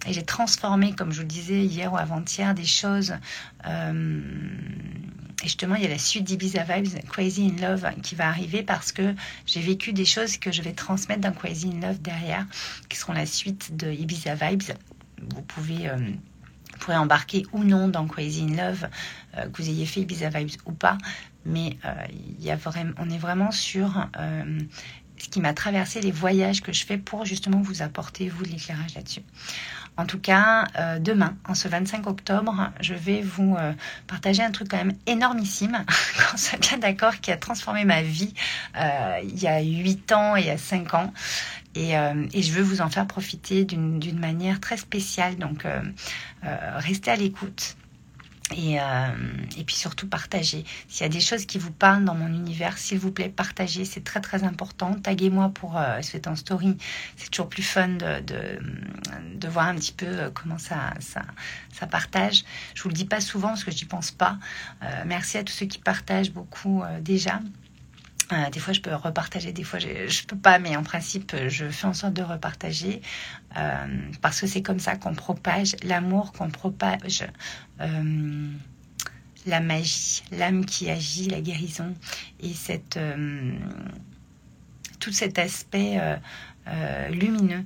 Et 0.07 0.13
j'ai 0.13 0.23
transformé, 0.23 0.93
comme 0.93 1.11
je 1.11 1.17
vous 1.17 1.23
le 1.23 1.27
disais 1.27 1.63
hier 1.63 1.91
ou 1.91 1.97
avant-hier, 1.97 2.53
des 2.53 2.65
choses. 2.65 3.15
Euh, 3.65 4.21
et 5.43 5.45
justement, 5.45 5.75
il 5.75 5.83
y 5.83 5.85
a 5.85 5.89
la 5.89 5.99
suite 5.99 6.23
d'Ibiza 6.23 6.63
Vibes, 6.63 6.99
Crazy 7.09 7.51
in 7.51 7.61
Love, 7.61 7.85
qui 8.01 8.15
va 8.15 8.27
arriver 8.27 8.63
parce 8.63 8.91
que 8.91 9.13
j'ai 9.45 9.61
vécu 9.61 9.93
des 9.93 10.05
choses 10.05 10.37
que 10.37 10.51
je 10.51 10.61
vais 10.61 10.73
transmettre 10.73 11.21
dans 11.21 11.31
Crazy 11.31 11.69
in 11.69 11.87
Love 11.87 12.01
derrière, 12.01 12.45
qui 12.89 12.97
seront 12.97 13.13
la 13.13 13.25
suite 13.25 13.75
de 13.75 13.91
Ibiza 13.91 14.35
Vibes. 14.35 14.73
Vous 15.21 15.41
pouvez... 15.41 15.89
Euh, 15.89 15.97
pourrez 16.77 16.97
embarquer 16.97 17.45
ou 17.51 17.63
non 17.63 17.87
dans 17.87 18.07
Crazy 18.07 18.43
in 18.43 18.55
Love, 18.55 18.87
euh, 19.35 19.49
que 19.49 19.61
vous 19.61 19.69
ayez 19.69 19.85
fait 19.85 20.01
Ibiza 20.01 20.29
Vibes 20.29 20.61
ou 20.65 20.71
pas. 20.71 20.97
Mais 21.45 21.77
euh, 21.85 22.93
on 22.97 23.09
est 23.09 23.17
vraiment 23.17 23.51
sur 23.51 24.07
euh, 24.17 24.59
ce 25.17 25.29
qui 25.29 25.39
m'a 25.39 25.53
traversé 25.53 26.01
les 26.01 26.11
voyages 26.11 26.61
que 26.61 26.73
je 26.73 26.85
fais 26.85 26.97
pour 26.97 27.25
justement 27.25 27.61
vous 27.61 27.81
apporter, 27.81 28.29
vous, 28.29 28.43
l'éclairage 28.43 28.95
là-dessus. 28.95 29.21
En 29.97 30.05
tout 30.05 30.19
cas, 30.19 30.65
demain, 30.99 31.35
en 31.47 31.55
ce 31.55 31.67
25 31.67 32.05
octobre, 32.07 32.69
je 32.81 32.93
vais 32.93 33.21
vous 33.21 33.57
partager 34.05 34.43
un 34.43 34.51
truc 34.51 34.69
quand 34.69 34.77
même 34.77 34.95
énormissime, 35.07 35.83
qu'on 36.31 36.37
soit 36.37 36.59
bien 36.59 36.77
d'accord, 36.77 37.19
qui 37.19 37.31
a 37.31 37.37
transformé 37.37 37.83
ma 37.83 38.03
vie 38.03 38.33
il 38.75 39.39
y 39.39 39.47
a 39.47 39.61
8 39.61 40.11
ans 40.11 40.35
et 40.35 40.41
il 40.41 40.47
y 40.47 40.51
a 40.51 40.57
5 40.57 40.93
ans. 40.93 41.13
Euh, 41.77 42.27
et, 42.33 42.41
je 42.41 42.51
veux 42.51 42.63
vous 42.63 42.81
en 42.81 42.89
faire 42.89 43.07
profiter 43.07 43.65
d'une 43.65 44.19
manière 44.19 44.59
très 44.59 44.77
spéciale. 44.77 45.37
Donc, 45.37 45.65
euh, 45.65 45.81
euh, 46.45 46.77
restez 46.77 47.11
à 47.11 47.15
l'écoute. 47.15 47.75
Et, 48.55 48.77
puis 49.65 49.75
surtout 49.75 50.07
partagez. 50.07 50.63
S'il 50.87 51.01
y 51.01 51.05
a 51.05 51.09
des 51.09 51.19
choses 51.19 51.45
qui 51.45 51.57
vous 51.57 51.71
parlent 51.71 52.05
dans 52.05 52.15
mon 52.15 52.27
univers, 52.27 52.77
s'il 52.77 52.99
vous 52.99 53.11
plaît, 53.11 53.29
partagez. 53.29 53.83
C'est 53.83 54.03
très 54.03 54.21
très 54.21 54.43
important. 54.43 54.93
Taguez-moi 54.93 55.49
pour 55.49 55.77
euh, 55.77 55.99
en 56.25 56.35
story. 56.35 56.77
C'est 57.17 57.29
toujours 57.29 57.49
plus 57.49 57.63
fun 57.63 57.89
de, 57.89 58.21
de, 59.35 59.47
voir 59.47 59.67
un 59.67 59.75
petit 59.75 59.93
peu 59.93 60.31
comment 60.33 60.57
ça, 60.57 60.93
ça, 60.99 61.21
ça 61.73 61.87
partage. 61.87 62.43
Je 62.73 62.83
vous 62.83 62.89
le 62.89 62.95
dis 62.95 63.05
pas 63.05 63.21
souvent 63.21 63.49
parce 63.49 63.63
que 63.63 63.71
je 63.71 63.77
n'y 63.77 63.85
pense 63.85 64.11
pas. 64.11 64.37
merci 65.05 65.37
à 65.37 65.43
tous 65.43 65.53
ceux 65.53 65.65
qui 65.65 65.79
partagent 65.79 66.31
beaucoup 66.31 66.83
déjà. 67.01 67.39
Euh, 68.33 68.49
des 68.49 68.59
fois, 68.59 68.73
je 68.73 68.81
peux 68.81 68.93
repartager, 68.93 69.53
des 69.53 69.63
fois, 69.63 69.79
je 69.79 69.87
ne 69.87 70.27
peux 70.27 70.37
pas, 70.37 70.59
mais 70.59 70.75
en 70.75 70.83
principe, 70.83 71.35
je 71.47 71.69
fais 71.69 71.87
en 71.87 71.93
sorte 71.93 72.13
de 72.13 72.23
repartager 72.23 73.01
euh, 73.57 73.87
parce 74.21 74.41
que 74.41 74.47
c'est 74.47 74.61
comme 74.61 74.79
ça 74.79 74.95
qu'on 74.97 75.13
propage 75.13 75.75
l'amour, 75.83 76.33
qu'on 76.33 76.49
propage 76.49 77.25
euh, 77.79 78.49
la 79.45 79.59
magie, 79.61 80.23
l'âme 80.31 80.65
qui 80.65 80.89
agit, 80.89 81.29
la 81.29 81.39
guérison 81.39 81.93
et 82.41 82.53
cette, 82.53 82.99
tout 84.99 85.13
cet 85.13 85.39
aspect 85.39 86.01
lumineux, 87.09 87.63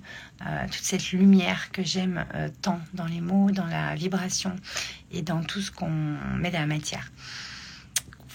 toute 0.71 0.83
cette 0.83 1.11
lumière 1.11 1.71
que 1.71 1.81
j'aime 1.81 2.23
tant 2.61 2.79
dans 2.93 3.07
les 3.07 3.19
mots, 3.19 3.49
dans 3.49 3.65
la 3.65 3.95
vibration 3.95 4.55
et 5.11 5.23
dans 5.23 5.41
tout 5.41 5.61
ce 5.61 5.71
qu'on 5.71 5.89
met 5.89 6.51
dans 6.51 6.59
la 6.59 6.67
matière. 6.67 7.11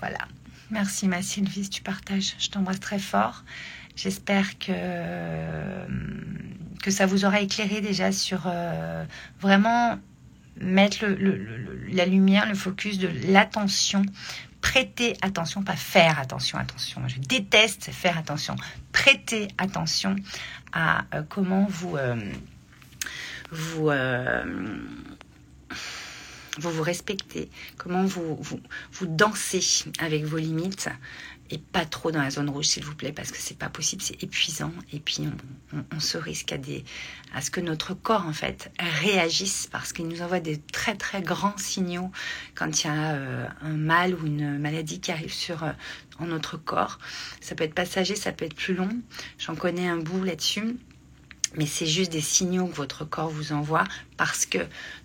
Voilà. 0.00 0.26
Merci 0.70 1.06
ma 1.06 1.22
Sylvie, 1.22 1.68
tu 1.68 1.82
partages. 1.82 2.34
Je 2.38 2.48
t'embrasse 2.48 2.80
très 2.80 2.98
fort. 2.98 3.44
J'espère 3.94 4.58
que, 4.58 4.72
que 6.82 6.90
ça 6.90 7.06
vous 7.06 7.24
aura 7.24 7.40
éclairé 7.40 7.80
déjà 7.80 8.12
sur 8.12 8.42
euh, 8.46 9.04
vraiment 9.40 9.98
mettre 10.60 11.06
la 11.90 12.04
lumière, 12.04 12.46
le 12.48 12.54
focus 12.54 12.98
de 12.98 13.08
l'attention. 13.28 14.02
Prêter 14.60 15.16
attention, 15.22 15.62
pas 15.62 15.76
faire 15.76 16.18
attention, 16.18 16.58
attention. 16.58 17.06
Je 17.06 17.20
déteste 17.20 17.90
faire 17.92 18.18
attention. 18.18 18.56
Prêtez 18.90 19.48
attention 19.58 20.16
à 20.72 21.04
euh, 21.14 21.22
comment 21.28 21.66
vous, 21.70 21.96
euh, 21.96 22.16
vous 23.52 23.90
vous 26.58 26.70
vous 26.70 26.82
respectez, 26.82 27.50
comment 27.76 28.04
vous, 28.04 28.36
vous, 28.40 28.60
vous 28.92 29.06
dansez 29.06 29.84
avec 29.98 30.24
vos 30.24 30.38
limites 30.38 30.88
et 31.50 31.58
pas 31.58 31.84
trop 31.84 32.10
dans 32.10 32.22
la 32.22 32.30
zone 32.30 32.50
rouge, 32.50 32.66
s'il 32.66 32.84
vous 32.84 32.94
plaît, 32.94 33.12
parce 33.12 33.30
que 33.30 33.38
c'est 33.38 33.58
pas 33.58 33.68
possible, 33.68 34.02
c'est 34.02 34.20
épuisant. 34.22 34.72
Et 34.92 34.98
puis, 34.98 35.28
on, 35.92 36.00
se 36.00 36.18
risque 36.18 36.52
à, 36.52 36.58
des, 36.58 36.84
à 37.34 37.40
ce 37.40 37.50
que 37.50 37.60
notre 37.60 37.94
corps, 37.94 38.26
en 38.26 38.32
fait, 38.32 38.72
réagisse 38.78 39.68
parce 39.70 39.92
qu'il 39.92 40.08
nous 40.08 40.22
envoie 40.22 40.40
des 40.40 40.58
très, 40.60 40.96
très 40.96 41.22
grands 41.22 41.56
signaux 41.56 42.10
quand 42.54 42.82
il 42.82 42.86
y 42.86 42.90
a 42.90 43.14
euh, 43.14 43.46
un 43.62 43.76
mal 43.76 44.14
ou 44.14 44.26
une 44.26 44.58
maladie 44.58 45.00
qui 45.00 45.12
arrive 45.12 45.32
sur 45.32 45.62
euh, 45.62 45.72
en 46.18 46.26
notre 46.26 46.56
corps. 46.56 46.98
Ça 47.40 47.54
peut 47.54 47.64
être 47.64 47.74
passager, 47.74 48.16
ça 48.16 48.32
peut 48.32 48.44
être 48.44 48.56
plus 48.56 48.74
long. 48.74 48.90
J'en 49.38 49.54
connais 49.54 49.88
un 49.88 49.98
bout 49.98 50.24
là-dessus 50.24 50.76
mais 51.54 51.66
c'est 51.66 51.86
juste 51.86 52.12
des 52.12 52.20
signaux 52.20 52.66
que 52.66 52.74
votre 52.74 53.04
corps 53.04 53.30
vous 53.30 53.52
envoie 53.52 53.84
parce 54.16 54.46
que 54.46 54.58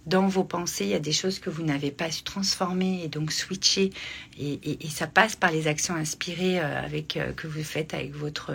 dans 0.05 0.27
vos 0.27 0.43
pensées, 0.43 0.85
il 0.85 0.89
y 0.89 0.95
a 0.95 0.99
des 0.99 1.11
choses 1.11 1.39
que 1.39 1.49
vous 1.49 1.63
n'avez 1.63 1.91
pas 1.91 2.11
su 2.11 2.23
transformer 2.23 3.03
et 3.03 3.07
donc 3.07 3.31
switcher. 3.31 3.91
Et, 4.39 4.77
ça 4.89 5.07
passe 5.07 5.35
par 5.35 5.51
les 5.51 5.67
actions 5.67 5.95
inspirées 5.95 6.59
euh, 6.59 6.83
avec, 6.83 7.17
euh, 7.17 7.31
que 7.33 7.47
vous 7.47 7.63
faites 7.63 7.93
avec 7.93 8.13
votre 8.13 8.51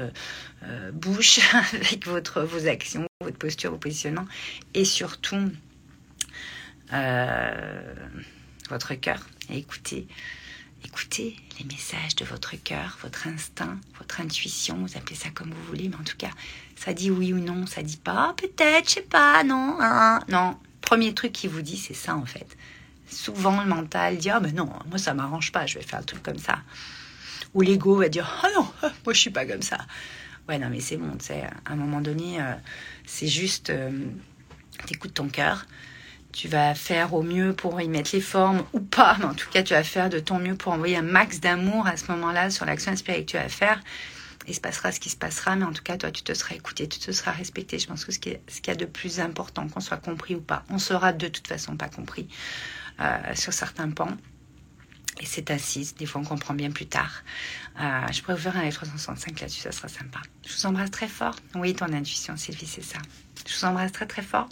euh, 0.64 0.90
bouche, 0.92 1.40
avec 1.72 2.06
votre, 2.06 2.42
vos 2.42 2.66
actions, 2.66 3.06
votre 3.20 3.38
posture, 3.38 3.70
vos 3.70 3.78
positionnements 3.78 4.26
et 4.74 4.84
surtout 4.84 5.50
votre 8.70 8.94
cœur. 8.94 9.26
écoutez 9.50 10.06
écoutez 10.86 11.36
les 11.58 11.64
messages 11.64 12.14
de 12.16 12.24
votre 12.24 12.54
cœur, 12.62 12.98
votre 13.02 13.26
instinct, 13.26 13.78
votre 13.98 14.20
intuition, 14.20 14.76
vous 14.76 14.96
appelez 14.96 15.16
ça 15.16 15.30
comme 15.30 15.50
vous 15.50 15.64
voulez, 15.64 15.88
mais 15.88 15.96
en 15.96 16.04
tout 16.04 16.16
cas, 16.16 16.30
ça 16.76 16.92
dit 16.92 17.10
oui 17.10 17.32
ou 17.32 17.38
non, 17.38 17.66
ça 17.66 17.82
dit 17.82 17.96
pas 17.96 18.34
peut-être, 18.36 18.88
je 18.88 18.94
sais 18.94 19.00
pas, 19.02 19.42
non, 19.44 19.76
hein, 19.80 20.20
non. 20.28 20.56
Premier 20.80 21.14
truc 21.14 21.32
qui 21.32 21.48
vous 21.48 21.62
dit, 21.62 21.76
c'est 21.76 21.94
ça 21.94 22.14
en 22.16 22.26
fait. 22.26 22.56
Souvent, 23.08 23.60
le 23.60 23.68
mental 23.68 24.18
dit 24.18 24.30
ah 24.30 24.40
ben 24.40 24.54
non, 24.54 24.70
moi 24.88 24.98
ça 24.98 25.14
m'arrange 25.14 25.52
pas, 25.52 25.66
je 25.66 25.78
vais 25.78 25.84
faire 25.84 26.00
le 26.00 26.04
truc 26.04 26.22
comme 26.22 26.38
ça. 26.38 26.60
Ou 27.54 27.62
l'ego 27.62 27.96
va 27.96 28.08
dire 28.08 28.30
ah 28.42 28.48
non, 28.54 28.68
moi 29.04 29.14
je 29.14 29.20
suis 29.20 29.30
pas 29.30 29.46
comme 29.46 29.62
ça. 29.62 29.78
Ouais, 30.48 30.58
non, 30.58 30.68
mais 30.70 30.80
c'est 30.80 30.96
bon, 30.96 31.16
tu 31.18 31.26
sais, 31.26 31.42
à 31.64 31.72
un 31.72 31.76
moment 31.76 32.00
donné, 32.00 32.40
euh, 32.40 32.52
c'est 33.04 33.26
juste, 33.26 33.70
euh, 33.70 33.90
t'écoutes 34.86 35.14
ton 35.14 35.28
cœur, 35.28 35.66
tu 36.32 36.46
vas 36.46 36.74
faire 36.76 37.14
au 37.14 37.22
mieux 37.22 37.52
pour 37.52 37.80
y 37.80 37.88
mettre 37.88 38.10
les 38.12 38.20
formes 38.20 38.62
ou 38.72 38.78
pas, 38.78 39.16
mais 39.18 39.24
en 39.24 39.34
tout 39.34 39.50
cas, 39.50 39.64
tu 39.64 39.74
vas 39.74 39.82
faire 39.82 40.08
de 40.08 40.20
ton 40.20 40.38
mieux 40.38 40.54
pour 40.54 40.72
envoyer 40.72 40.98
un 40.98 41.02
max 41.02 41.40
d'amour 41.40 41.88
à 41.88 41.96
ce 41.96 42.12
moment-là 42.12 42.50
sur 42.50 42.64
l'action 42.64 42.94
tu 42.94 43.36
vas 43.36 43.48
faire. 43.48 43.80
Il 44.48 44.54
se 44.54 44.60
passera 44.60 44.92
ce 44.92 45.00
qui 45.00 45.10
se 45.10 45.16
passera, 45.16 45.56
mais 45.56 45.64
en 45.64 45.72
tout 45.72 45.82
cas, 45.82 45.96
toi, 45.96 46.10
tu 46.10 46.22
te 46.22 46.32
seras 46.32 46.54
écouté, 46.54 46.88
tu 46.88 46.98
te 46.98 47.10
seras 47.10 47.32
respecté. 47.32 47.78
Je 47.78 47.86
pense 47.86 48.04
que 48.04 48.12
ce 48.12 48.18
qu'il 48.18 48.38
y 48.66 48.70
a 48.70 48.74
de 48.74 48.84
plus 48.84 49.20
important, 49.20 49.68
qu'on 49.68 49.80
soit 49.80 49.96
compris 49.96 50.34
ou 50.34 50.40
pas, 50.40 50.64
on 50.70 50.78
sera 50.78 51.12
de 51.12 51.28
toute 51.28 51.46
façon 51.46 51.76
pas 51.76 51.88
compris 51.88 52.28
euh, 53.00 53.34
sur 53.34 53.52
certains 53.52 53.90
pans. 53.90 54.16
Et 55.18 55.24
c'est 55.24 55.50
assise, 55.50 55.94
des 55.94 56.04
fois 56.04 56.20
on 56.20 56.24
comprend 56.24 56.52
bien 56.52 56.70
plus 56.70 56.86
tard. 56.86 57.22
Euh, 57.80 58.06
je 58.12 58.20
pourrais 58.20 58.34
vous 58.34 58.42
faire 58.42 58.56
un 58.56 58.68
F365 58.68 59.40
là-dessus, 59.40 59.62
ça 59.62 59.72
sera 59.72 59.88
sympa. 59.88 60.20
Je 60.46 60.52
vous 60.54 60.66
embrasse 60.66 60.90
très 60.90 61.08
fort. 61.08 61.34
Oui, 61.54 61.74
ton 61.74 61.90
intuition, 61.92 62.36
Sylvie, 62.36 62.66
c'est 62.66 62.84
ça. 62.84 62.98
Je 63.48 63.56
vous 63.56 63.64
embrasse 63.64 63.92
très 63.92 64.06
très 64.06 64.22
fort 64.22 64.48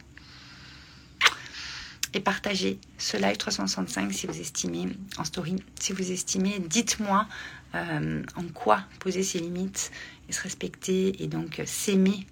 et 2.15 2.21
partagez 2.21 2.79
ce 2.97 3.17
live 3.17 3.37
365 3.37 4.13
si 4.13 4.27
vous 4.27 4.41
estimez 4.41 4.89
en 5.19 5.25
story. 5.25 5.57
Si 5.79 5.93
vous 5.93 6.13
estimez, 6.13 6.61
dites-moi 6.61 7.27
euh, 7.75 8.23
en 8.37 8.45
quoi 8.55 8.85
poser 9.01 9.23
ses 9.23 9.41
limites 9.41 9.91
et 10.29 10.33
se 10.33 10.43
respecter 10.43 11.23
et 11.23 11.27
donc 11.27 11.61
s'aimer 11.67 12.27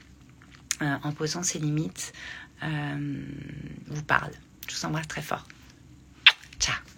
euh, 0.82 0.96
en 1.02 1.12
posant 1.12 1.42
ses 1.42 1.58
limites 1.58 2.12
euh, 2.62 3.24
vous 3.88 4.04
parle. 4.04 4.32
Je 4.68 4.76
vous 4.76 4.84
embrasse 4.84 5.08
très 5.08 5.22
fort. 5.22 5.46
Ciao 6.60 6.91